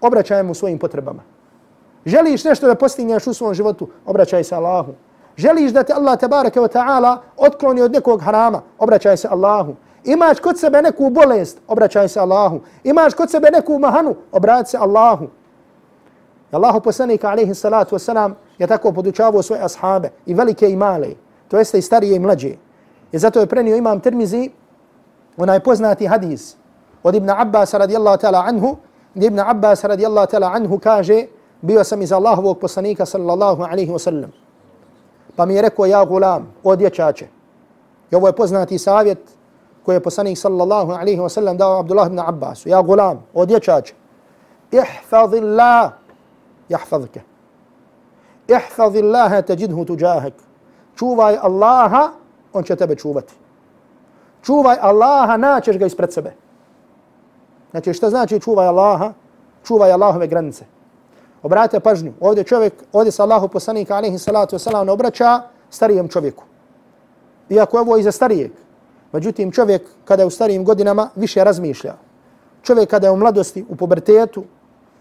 [0.02, 1.24] obraćajmo svojim potrebama.
[2.06, 4.94] Želiš nešto da postigneš u svom životu, obraćaj se Allahu.
[5.38, 9.76] Želiš da te Allah tabaraka wa ta'ala otkloni od nekog harama, obraćaj se Allahu.
[10.06, 12.62] Imaš kod sebe neku bolest, obraćaj se Allahu.
[12.84, 15.28] Imaš kod sebe neku mahanu, obraćaj se Allahu.
[16.52, 21.10] Allahu poslanik alaihi salatu wasalam je tako podučavao svoje ashabe i velike i male,
[21.48, 22.56] to jeste i starije i mlađe.
[23.12, 24.50] I zato je prenio imam Tirmizi
[25.38, 26.56] onaj poznati hadis
[27.04, 28.78] od Ibn Abbas radijallahu ta'ala anhu,
[29.14, 31.26] gdje Ibn Abbas radijallahu ta'ala anhu kaže
[31.62, 34.30] bio sam iz Allahovog poslanika sallallahu alaihi wasallam.
[35.36, 37.28] Pa mi je rekao ja gulam, o dječače.
[38.12, 39.20] I ovo je poznati savjet
[39.86, 42.70] koje je poslanik sallallahu alaihi wa sallam dao Abdullah ibn Abbasu.
[42.70, 43.94] Ja gulam, o dječače.
[44.72, 45.92] ihfadhi Allah,
[46.70, 47.22] jahfadhke.
[48.48, 50.34] Ihfadhi Allah, teđidhu tuđahek.
[50.96, 52.10] Čuvaj Allaha,
[52.54, 53.34] on će tebe čuvati.
[54.44, 56.34] Čuvaj Allaha, naćeš ga ispred sebe.
[57.72, 59.14] Znači šta znači čuvaj Allaha?
[59.64, 60.66] Čuvaj Allahove granice.
[61.44, 66.44] Obratite pažnju, ovdje čovjek, ovdje se Allahu poslanika alaihi salatu wasalam ne obraća starijem čovjeku.
[67.50, 68.52] Iako je ovo i za starijeg.
[69.16, 71.94] Međutim, čovjek kada je u starijim godinama više razmišlja.
[72.64, 74.44] Čovjek kada je u mladosti, u pubertetu,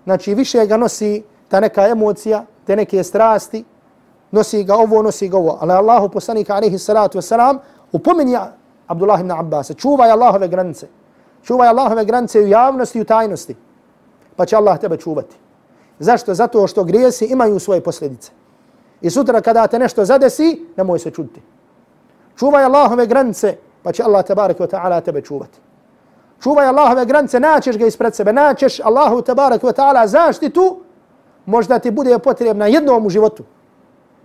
[0.04, 3.64] znači više ga nosi ta neka emocija, te neke strasti,
[4.30, 5.58] nosi ga ovo, nosi ga ovo.
[5.60, 7.58] Ali Allahu poslanika alaihi salatu wasalam
[7.92, 8.52] upominja
[8.86, 10.86] Abdullah ibn Abbas, čuvaj Allahove granice.
[11.42, 13.56] Čuvaj Allahove granice u javnosti i u tajnosti.
[14.36, 15.36] Pa će Allah tebe čuvati.
[15.98, 16.34] Zašto?
[16.34, 18.30] Zato što grijesi imaju svoje posljedice.
[19.00, 21.42] I sutra kada te nešto zadesi, nemoj se čuti.
[22.36, 25.58] Čuvaj Allahove granice, pa će Allah tabarak wa ta'ala tebe čuvati.
[26.42, 30.80] Čuvaj Allahove granice, naćeš ga ispred sebe, naćeš Allahu tabarak wa ta'ala zaštitu,
[31.46, 33.44] možda ti bude potrebna jednom u životu.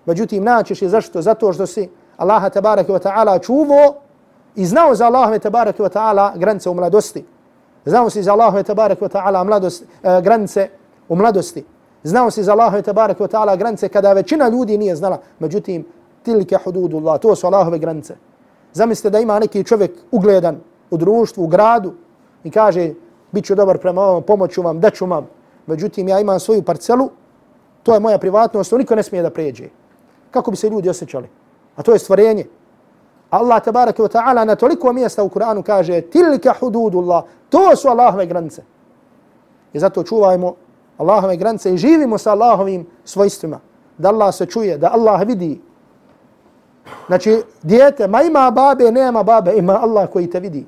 [0.05, 1.21] Međutim, naćeš je zašto?
[1.21, 3.95] Zato što si Allaha tabarak wa ta'ala čuvao
[4.55, 7.25] i znao za Allahove tabarak wa ta'ala granice u mladosti.
[7.85, 10.69] Znao si za Allahove tabarak wa ta'ala mladost, eh, granice
[11.09, 11.65] u mladosti.
[12.03, 15.19] Znao si za Allahove tabarak wa ta'ala granice kada većina ljudi nije znala.
[15.39, 15.85] Međutim,
[16.23, 18.15] tilke hududullah, to su Allahove granice.
[18.73, 20.59] Zamislite da ima neki čovjek ugledan
[20.91, 21.93] u društvu, u gradu
[22.43, 22.93] i kaže
[23.31, 25.27] bit ću dobar prema vam, pomoću vam, daću vam.
[25.67, 27.09] Međutim, ja imam svoju parcelu,
[27.83, 29.69] to je moja privatnost, to niko ne smije da pređe.
[30.31, 31.29] Kako bi se ljudi osjećali?
[31.75, 32.45] A to je stvorenje.
[33.29, 38.25] Allah tabaraka wa ta'ala na toliko mjesta u Kur'anu kaže tilka hududullah, to su Allahove
[38.25, 38.63] granice.
[39.73, 40.55] I zato čuvajmo
[40.97, 43.59] Allahove granice i živimo sa Allahovim svojstvima.
[43.97, 45.61] Da Allah se čuje, da Allah vidi.
[47.07, 50.65] Znači, dijete, ma ima babe, nema babe, ima Allah koji te vidi.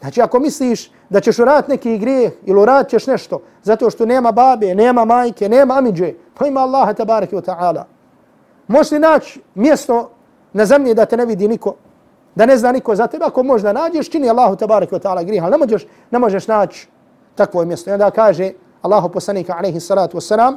[0.00, 4.32] Znači, ako misliš da ćeš urat neki grijeh ili urat ćeš nešto zato što nema
[4.32, 7.82] babe, nema majke, nema amidže, pa ima Allaha tabaraka wa ta'ala.
[8.68, 10.10] Možeš li naći mjesto
[10.52, 11.74] na zemlji da te ne vidi niko,
[12.34, 15.44] da ne zna niko za tebe, ako možda nađeš, čini Allahu tabaraka wa ta'ala grijeh,
[15.44, 16.88] ali ne možeš, ne možeš naći
[17.34, 17.90] takvo mjesto.
[17.90, 18.52] I onda kaže
[18.82, 20.56] Allahu poslanika alaihi salatu wassalam,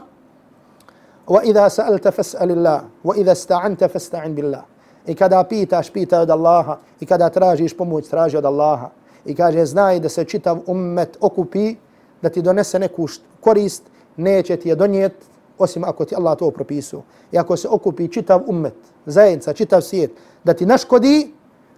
[1.29, 4.63] وَإِذَا سَأَلْتَ فَاسْأَلِ اللَّهِ وَإِذَا اسْتَعَنْتَ فَاسْتَعِنْ بِاللَّهِ
[5.07, 6.79] I kada pitaš, pitaj od Allaha.
[7.01, 8.91] I kada tražiš pomoć, traži od Allaha.
[9.25, 11.77] I kaže, znaj da se čitav ummet okupi,
[12.23, 13.09] da ti donese neku
[13.41, 13.83] korist,
[14.17, 15.27] neće ti je donijeti
[15.59, 17.03] osim ako ti Allah to propisu.
[17.33, 18.75] I ako se okupi čitav ummet,
[19.07, 20.11] zajednica, čitav svijet,
[20.45, 21.33] da ti naškodi,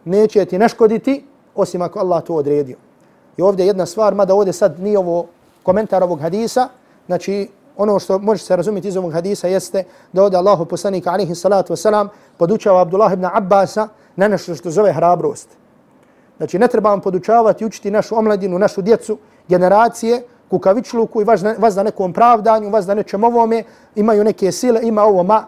[0.05, 1.25] neće ti naškoditi
[1.55, 2.77] osim ako Allah to odredio.
[3.37, 5.27] I ovdje jedna stvar, mada ovdje sad nije ovo
[5.63, 6.69] komentar ovog hadisa,
[7.07, 11.36] znači ono što može se razumjeti iz ovog hadisa jeste da ovdje Allahu poslanika alihi
[11.36, 12.08] salatu wasalam
[12.38, 15.50] podučava Abdullah ibn Abbasa na nešto što zove hrabrost.
[16.38, 19.18] Znači ne trebamo podučavati učiti našu omladinu, našu djecu,
[19.48, 23.64] generacije, kukavičluku i vas, vas da nekom pravdanju, vas da nečem ovome,
[23.96, 25.46] imaju neke sile, ima ovo, ma,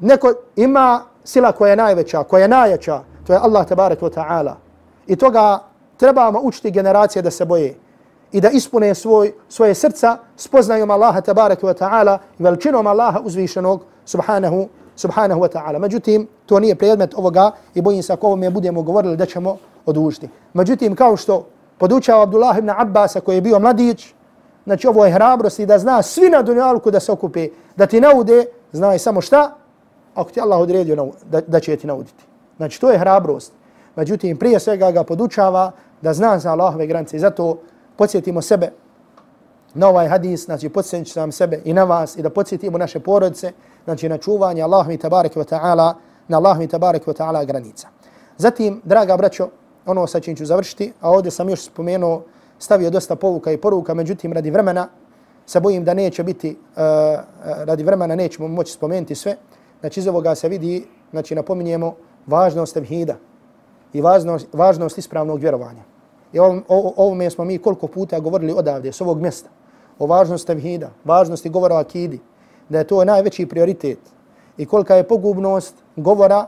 [0.00, 4.54] neko ima sila koja je najveća, koja je najjača, to je Allah tabarek wa ta'ala.
[5.06, 5.62] I toga
[5.96, 7.74] trebamo učiti generacije da se boje
[8.36, 13.80] i da ispune svoj, svoje srca spoznajom Allaha tabaraka wa ta'ala i veličinom Allaha uzvišenog
[14.04, 15.78] subhanahu, subhanahu wa ta'ala.
[15.78, 19.56] Međutim, to nije predmet ovoga i bojim se ako ovome budemo govorili da ćemo
[19.86, 20.28] odužiti.
[20.52, 21.46] Međutim, kao što
[21.78, 24.12] podučao Abdullah ibn Abbas koji je bio mladić,
[24.64, 28.00] znači ovo je hrabrost i da zna svi na dunjalku da se okupe, da ti
[28.00, 29.54] naude, znaj samo šta,
[30.14, 32.24] ako ti Allah odredio da, da će ti nauditi.
[32.56, 33.52] Znači to je hrabrost.
[33.96, 35.72] Međutim, prije svega ga podučava
[36.02, 37.16] da zna za Allahove granice.
[37.16, 37.56] I zato
[37.96, 38.72] podsjetimo sebe
[39.74, 43.52] na ovaj hadis, znači podsjetit sam sebe i na vas i da podsjetimo naše porodice,
[43.84, 45.94] znači na čuvanje Allahumi tabarik wa ta'ala,
[46.28, 47.88] na Allahumi tabarik wa ta'ala granica.
[48.38, 49.48] Zatim, draga braćo,
[49.86, 52.22] ono sa čim ću završiti, a ovdje sam još spomenuo,
[52.58, 54.88] stavio dosta povuka i poruka, međutim radi vremena
[55.46, 56.82] se bojim da neće biti, uh,
[57.64, 59.36] radi vremena nećemo moći spomenuti sve.
[59.80, 61.94] Znači iz ovoga se vidi, znači napominjemo
[62.26, 63.16] važnost tevhida
[63.92, 65.95] i važnost, važnost ispravnog vjerovanja.
[66.32, 69.48] I o, o, ovome smo mi koliko puta govorili odavde, s ovog mjesta,
[69.98, 72.20] o važnosti tevhida, važnosti govora o akidi,
[72.68, 73.98] da je to najveći prioritet
[74.56, 76.46] i kolika je pogubnost govora,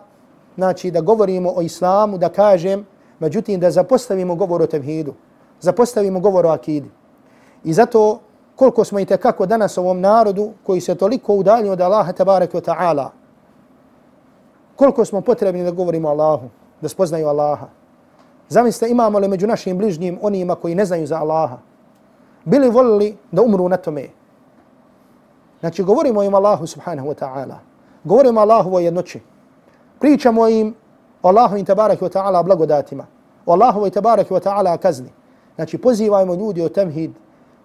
[0.56, 2.86] znači da govorimo o islamu, da kažem,
[3.18, 5.14] međutim da zapostavimo govor o tevhidu,
[5.60, 6.90] zapostavimo govor o akidi.
[7.64, 8.20] I zato
[8.56, 12.64] koliko smo i tekako danas ovom narodu koji se toliko udaljio od Allaha tabaraka wa
[12.64, 13.08] ta'ala,
[14.76, 16.48] koliko smo potrebni da govorimo Allahu,
[16.80, 17.66] da spoznaju Allaha.
[18.48, 21.58] Zamislite, imamo li među našim bližnjim onima koji ne znaju za Allaha?
[22.44, 24.06] Bili volili da umru na tome?
[25.60, 27.56] Znači, govorimo im Allahu subhanahu wa ta'ala.
[28.04, 29.20] Govorimo Allahu o jednoći.
[30.00, 30.74] Pričamo im
[31.22, 33.06] o Allahu i tabaraki wa ta'ala blagodatima.
[33.46, 35.10] O Allahu i tabaraki wa ta'ala kazni.
[35.54, 37.10] Znači, pozivajmo ljudi o tevhid.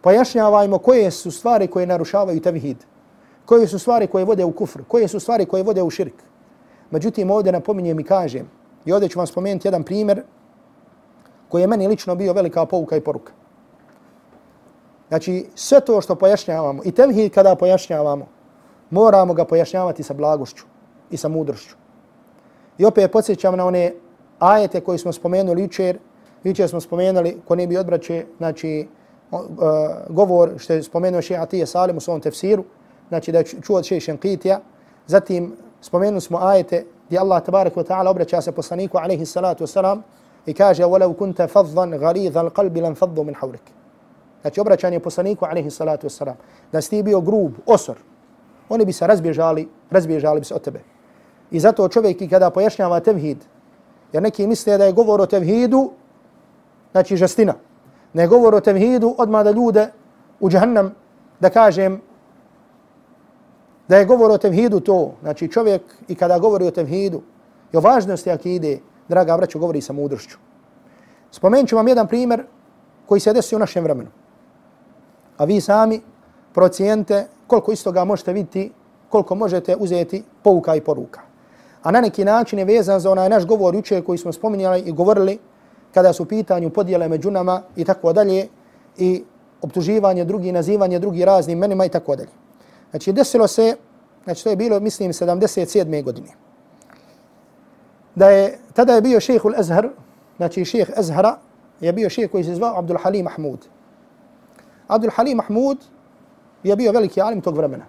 [0.03, 2.77] pojašnjavajmo koje su stvari koje narušavaju tevhid,
[3.45, 6.13] koje su stvari koje vode u kufr, koje su stvari koje vode u širk.
[6.91, 8.49] Međutim, ovdje napominjem i kažem,
[8.85, 10.23] i ovdje ću vam spomenuti jedan primjer
[11.53, 13.33] koji je meni lično bio velika pouka i poruka.
[15.07, 18.25] Znači, sve to što pojašnjavamo, i tevhid kada pojašnjavamo,
[18.89, 20.65] moramo ga pojašnjavati sa blagošću
[21.11, 21.75] i sa mudrošću.
[22.77, 23.93] I opet podsjećam na one
[24.39, 25.99] ajete koje smo spomenuli jučer,
[26.43, 28.87] jučer smo spomenuli, ko ne bi odbraće, znači,
[29.31, 29.39] uh,
[30.09, 32.63] govor što je spomenuo še Atije Salim u svom tefsiru,
[33.09, 34.59] znači da je čuo od še Šenkitija,
[35.07, 40.01] zatim spomenuli smo ajete gdje Allah tabarak wa ta'ala obraća se poslaniku alaihi salatu wasalam
[40.46, 43.78] i kaže وَلَوْ كُنْتَ فَضًّا غَرِيذَ الْقَلْبِ لَنْ فَضُّ مِنْ حَوْلِكِ
[44.42, 46.34] Znači obraćanje poslaniku alaihi salatu wasalam.
[46.72, 47.96] Da si ti bio grub, osor,
[48.68, 50.80] oni bi se razbježali, razbježali bi se od tebe.
[51.50, 53.38] I zato čovjek i kada pojašnjava tevhid,
[54.12, 55.90] jer neki misle da je govor o tevhidu,
[56.92, 57.54] znači žestina,
[58.12, 59.88] ne govor o tevhidu odmah da ljude
[60.40, 60.94] u džahannam,
[61.40, 62.00] da kažem,
[63.88, 67.22] da je govor o tevhidu to, znači čovjek i kada govori o tevhidu
[67.72, 70.37] i o važnosti akide, draga braćo, govori sa mudrošću.
[71.31, 72.43] Spomenut ću vam jedan primjer
[73.05, 74.09] koji se desi u našem vremenu.
[75.37, 76.01] A vi sami
[76.53, 78.71] procijente koliko isto ga možete vidjeti,
[79.09, 81.21] koliko možete uzeti pouka i poruka.
[81.83, 84.91] A na neki način je vezan za onaj naš govor jučer koji smo spominjali i
[84.91, 85.39] govorili
[85.93, 88.47] kada su pitanju podijele među nama i tako dalje
[88.97, 89.23] i
[89.61, 92.31] optuživanje drugi, nazivanje drugi raznim menima i tako dalje.
[92.89, 93.75] Znači, desilo se,
[94.23, 96.03] znači to je bilo, mislim, 77.
[96.03, 96.27] godine.
[98.15, 99.89] Da je, tada je bio šeheh Azhar,
[100.37, 101.37] znači šeheh Azhara,
[101.81, 103.65] je bio šeheh koji se zvao Abdul Halim Mahmud.
[104.87, 105.77] Abdul Halim Mahmud
[106.63, 107.85] je bio veliki alim tog vremena.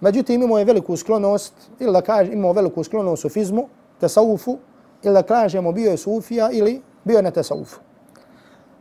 [0.00, 3.68] Međutim, imao je veliku sklonost, ili da kaže, imao veliku sklonost sufizmu,
[4.00, 4.56] tasawufu,
[5.02, 7.78] ili da kažemo bio je sufija ili bio je na tasawufu.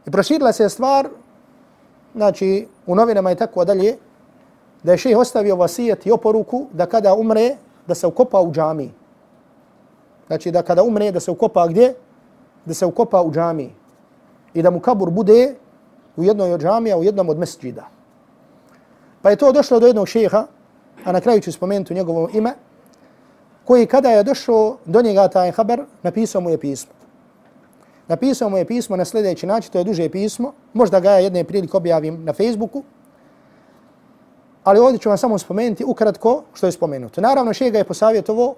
[0.05, 1.07] I proširila se stvar,
[2.15, 3.97] znači, u novinama i tako dalje,
[4.83, 7.55] da je šeh ostavio vasijet i oporuku da kada umre,
[7.87, 8.91] da se ukopa u džamiji
[10.27, 11.93] Znači, da kada umre, da se ukopa gdje?
[12.65, 13.71] Da se ukopa u džamiji.
[14.53, 15.55] I da mu kabur bude
[16.15, 17.87] u jednoj od džamija, u jednom od mesđida.
[19.21, 20.45] Pa je to došlo do jednog šeha,
[21.05, 22.53] a na kraju ću spomenuti njegovo ime,
[23.65, 26.91] koji kada je došao do njega taj haber, napisao mu je pismo.
[28.07, 31.43] Napisao mu je pismo na sljedeći način, to je duže pismo, možda ga ja jedne
[31.43, 32.83] prilike objavim na Facebooku,
[34.63, 37.21] ali ovdje ću vam samo spomenuti ukratko što je spomenuto.
[37.21, 38.55] Naravno, šega je posavjetovo,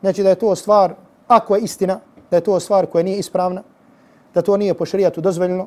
[0.00, 0.94] znači da je to stvar,
[1.28, 3.62] ako je istina, da je to stvar koja nije ispravna,
[4.34, 5.66] da to nije po šarijatu dozvoljeno,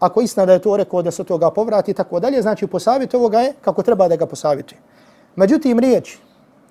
[0.00, 3.28] ako istina da je to rekao da se toga povrati i tako dalje, znači posavjetovo
[3.28, 4.80] ga je kako treba da ga posavjetuje.
[5.36, 6.18] Međutim, riječ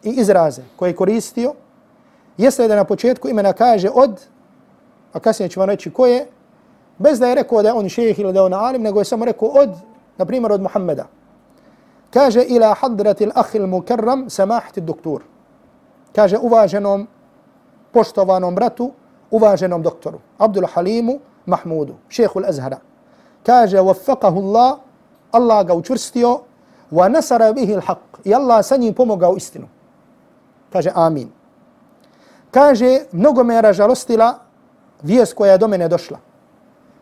[0.03, 1.53] i izraze koje je koristio,
[2.37, 4.21] jeste da na početku imena kaže od,
[5.13, 6.27] a kasnije ću vam reći ko je,
[6.97, 9.05] bez da je rekao da je on šejih ili da je on alim, nego je
[9.05, 9.69] samo rekao od,
[10.17, 11.07] na primjer od Muhammeda.
[12.13, 15.21] Kaže ila hadratil ahil mukarram samahti doktor.
[16.15, 17.07] Kaže uvaženom,
[17.91, 18.91] poštovanom bratu,
[19.31, 22.77] uvaženom doktoru, Abdul Halimu Mahmudu, šehu al-Azhara.
[23.43, 24.77] Kaže, waffaqahu Allah,
[25.31, 26.39] Allah ga učvrstio,
[26.91, 28.21] wa nasara bihi l-haq.
[28.23, 29.67] I Allah sa njim pomogao istinu.
[30.73, 31.31] Kaže, amin.
[32.51, 34.39] Kaže, mnogo me je ražalostila
[35.01, 36.19] vijest koja je do mene došla.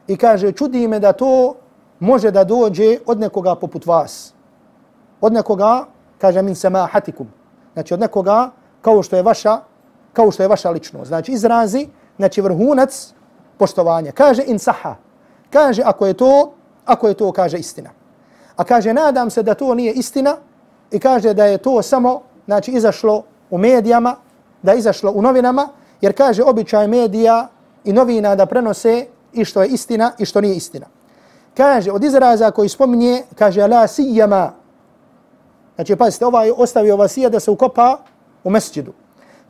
[0.08, 1.56] I kaže, čudi me da to
[2.00, 4.34] može da dođe od nekoga poput vas.
[5.22, 5.86] Od nekoga,
[6.18, 7.28] kaže, min samahatikum.
[7.74, 8.50] Znači, od nekoga
[8.82, 9.60] kao što je vaša,
[10.14, 11.08] kao što je vaša ličnost.
[11.08, 13.14] Znači, izrazi, znači, vrhunac
[13.58, 14.12] poštovanja.
[14.12, 14.96] Kaže, in saha.
[15.50, 16.52] Kaže, ako je to,
[16.86, 17.90] ako je to, kaže, istina.
[18.56, 20.38] A kaže, nadam se da to nije istina
[20.92, 24.16] i kaže da je to samo, znači, izašlo u medijama,
[24.62, 25.70] da je izašlo u novinama,
[26.02, 27.48] jer kaže, običaj medija
[27.84, 30.86] i novina da prenose i što je istina i što nije istina.
[31.58, 34.54] Kaže, od izraza koji spominje, kaže, la sijama.
[35.76, 37.98] Znači, pazite, ovaj ostavio vasija da se ukopa
[38.44, 38.94] u mesđidu.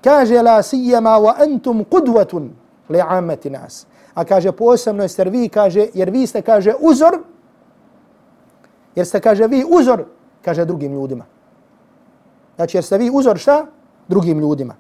[0.04, 2.52] Kaže, la sijema wa antum kudvatun
[2.90, 3.86] li amati nas.
[4.14, 7.20] A kaže, posebno jeste vi, kaže, jer vi ste, kaže, uzor
[8.96, 10.04] Jer ste, kaže, vi uzor,
[10.42, 11.26] kaže, drugim ljudima.
[12.56, 13.66] Znači, jer ste vi uzor šta?
[14.08, 14.76] Drugim ljudima.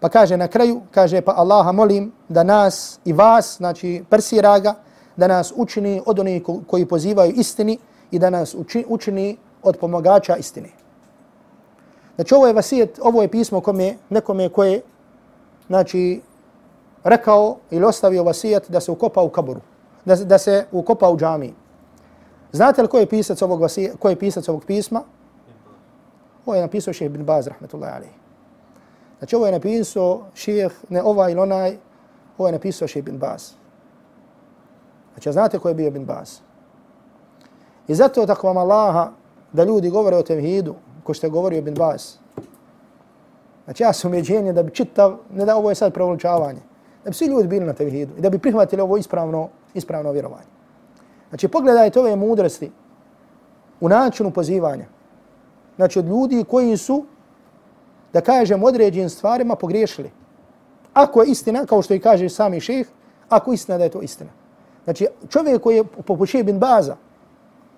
[0.00, 4.74] Pa kaže na kraju, kaže, pa Allaha molim da nas i vas, znači, persira ga,
[5.16, 7.78] da nas učini od onih koji pozivaju istini
[8.10, 8.54] i da nas
[8.86, 10.72] učini od pomagača istini.
[12.20, 14.82] Znači, ovo je vasijet, ovo je pismo kome, nekome koje,
[15.66, 16.20] znači,
[17.04, 19.60] rekao ili ostavio vasijet da se ukopa u kaboru,
[20.04, 21.54] da, da se ukopa u džamiji.
[22.52, 25.02] Znate li ko je pisac ovog, vasijet, ko je pisac ovog pisma?
[26.46, 28.12] Ovo je napisao šeheh bin Baz, rahmetullahi alihi.
[29.18, 31.76] Znači ovo je napisao šeheh, ne ovaj ili onaj,
[32.38, 33.52] ovo je napisao šeheh bin Baz.
[35.14, 36.38] Znači znate ko je bio bin Baz?
[37.88, 39.10] I zato tako vam Allaha
[39.52, 40.74] da ljudi govore o tevhidu,
[41.04, 42.18] ko što je govorio Bin Bas.
[43.64, 46.60] Znači ja sam umeđenje da bi čitav, ne da ovo je sad provoličavanje,
[47.04, 50.50] da bi svi ljudi bili na tevhidu i da bi prihvatili ovo ispravno, ispravno vjerovanje.
[51.28, 52.70] Znači pogledajte ove mudrosti
[53.80, 54.84] u načinu pozivanja.
[55.76, 57.04] Znači od ljudi koji su,
[58.12, 60.10] da kažem, određenim stvarima pogriješili.
[60.94, 62.86] Ako je istina, kao što i kaže sami šeh,
[63.28, 64.30] ako je istina da je to istina.
[64.84, 66.96] Znači čovjek koji je poput bin Baza,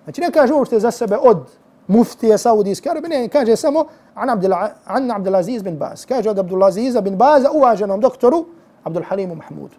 [0.04, 1.61] znači ne kaže uopšte je za sebe od
[1.92, 3.84] muftije Saudijske Arabije, ne, kaže samo
[4.14, 6.06] an, Abdul, an Abdulaziz bin Baz.
[6.06, 8.46] Kaže od Abdelaziza bin Baza uvaženom doktoru
[8.84, 9.76] Abdul Halimu Mahmudu.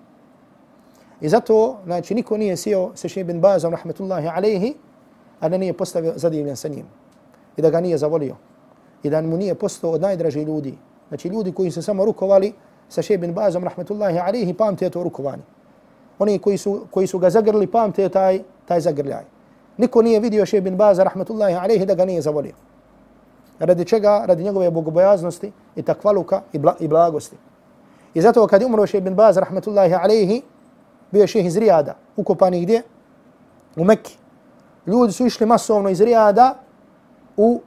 [1.22, 4.76] I zato, znači, niko nije sio sa Šeji bin Bazom, rahmetullahi alaihi,
[5.40, 6.86] a da nije postavio zadivljen sa njim.
[7.58, 8.36] I da ga nije zavolio.
[9.04, 10.78] I da mu nije postao od najdraži ljudi.
[11.08, 12.54] Znači, ljudi koji su samo rukovali
[12.90, 15.44] sa Šeji bin Bazom, rahmetullahi alaihi, pamte to rukovani.
[16.20, 19.33] Oni koji su, koji su ga zagrli, pamte taj, taj zagrljaj.
[19.78, 22.54] Niko nije vidio še bin Baza, rahmetullahi alaihi, da ga nije zavolio.
[23.60, 24.24] Radi čega?
[24.28, 27.38] Radi njegove bogobojaznosti i takvaluka i, bla, i blagosti.
[28.14, 30.42] I zato kad je umro še bin Baza, rahmetullahi alaihi,
[31.12, 32.82] bio šeh iz Rijada, ukopani gdje?
[33.76, 34.18] U Mekki.
[34.88, 36.56] Ljudi su išli masovno iz Rijada
[37.38, 37.62] u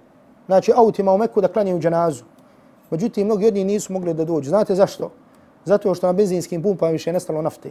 [0.46, 2.24] znači, autima u Mekku da klanjaju džanazu.
[2.90, 4.48] Međutim, mnogi od njih nisu mogli da dođu.
[4.48, 5.10] Znate zašto?
[5.64, 7.70] Zato što na benzinskim pumpama više nestalo nafte.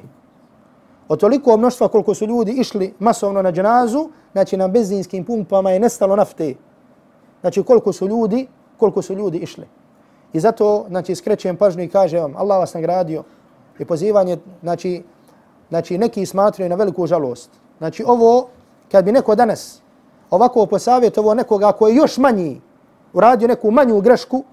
[1.08, 5.80] Od toliko mnoštva koliko su ljudi išli masovno na dženazu, znači na benzinskim pumpama je
[5.80, 6.53] nestalo nafte.
[7.41, 8.47] Znači koliko su ljudi,
[8.78, 9.66] koliko su ljudi išli.
[10.34, 13.24] I zato, znači, skrećem pažnju i kažem vam, Allah vas nagradio
[13.80, 15.03] i pozivanje, znači,
[15.70, 17.49] znači neki smatraju na veliku žalost.
[17.78, 18.47] Znači ovo,
[18.91, 19.82] kad bi neko danas
[20.30, 22.62] ovako posavjetovo nekoga koji je još manji,
[23.14, 24.43] uradio neku manju grešku,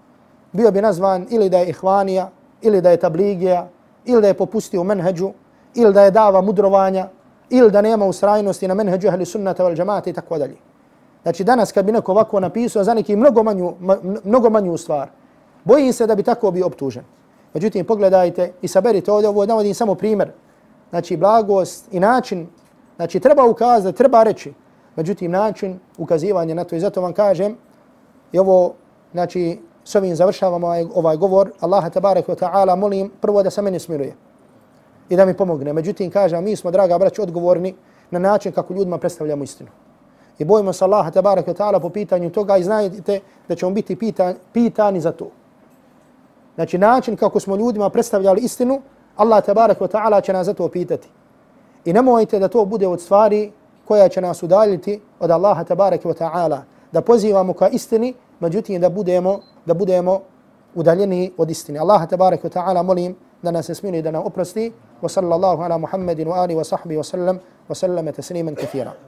[0.52, 2.30] bio bi nazvan ili da je ihvanija,
[2.60, 3.68] ili da je tabligija,
[4.04, 5.32] ili da je popustio menheđu,
[5.74, 7.08] ili da je dava mudrovanja,
[7.50, 10.56] ili da nema usrajnosti na menheđu ahli sunnata val džamata i tako dalje.
[11.22, 13.74] Znači danas kad bi neko ovako napisao za neki mnogo manju,
[14.24, 15.08] mnogo manju stvar,
[15.64, 17.04] bojim se da bi tako bio optužen.
[17.54, 20.32] Međutim, pogledajte i saberite ovdje, ovo navodim samo primjer
[20.90, 22.46] znači blagost i način,
[22.96, 24.52] znači treba ukazati, treba reći,
[24.96, 27.56] međutim način ukazivanja na to i zato vam kažem
[28.32, 28.74] i ovo,
[29.12, 33.62] znači s ovim završavamo ovaj, ovaj govor, Allaha tabarak wa ta'ala molim prvo da se
[33.62, 34.14] meni smiluje
[35.12, 35.72] i da mi pomogne.
[35.72, 37.74] Međutim, kažem, mi smo, draga brać, odgovorni
[38.10, 39.70] na način kako ljudima predstavljamo istinu.
[40.38, 43.96] I bojimo se Allaha tabarak wa ta'ala po pitanju toga i znajte da ćemo biti
[43.96, 45.28] pitan, pitani za to.
[46.54, 48.80] Znači, način kako smo ljudima predstavljali istinu,
[49.16, 51.08] Allah tabarak wa ta'ala će nas za to pitati.
[51.84, 53.52] I nemojte da to bude od stvari
[53.84, 56.60] koja će nas udaljiti od Allaha tabarak wa ta'ala.
[56.92, 60.20] Da pozivamo ka istini, međutim da budemo, da budemo
[60.74, 61.78] udaljeni od istine.
[61.78, 64.72] Allaha tabarak wa ta'ala molim da nas smiri da nam oprosti.
[65.02, 67.36] Wa sallallahu ala Muhammedin wa ali wa sahbihi wa sallam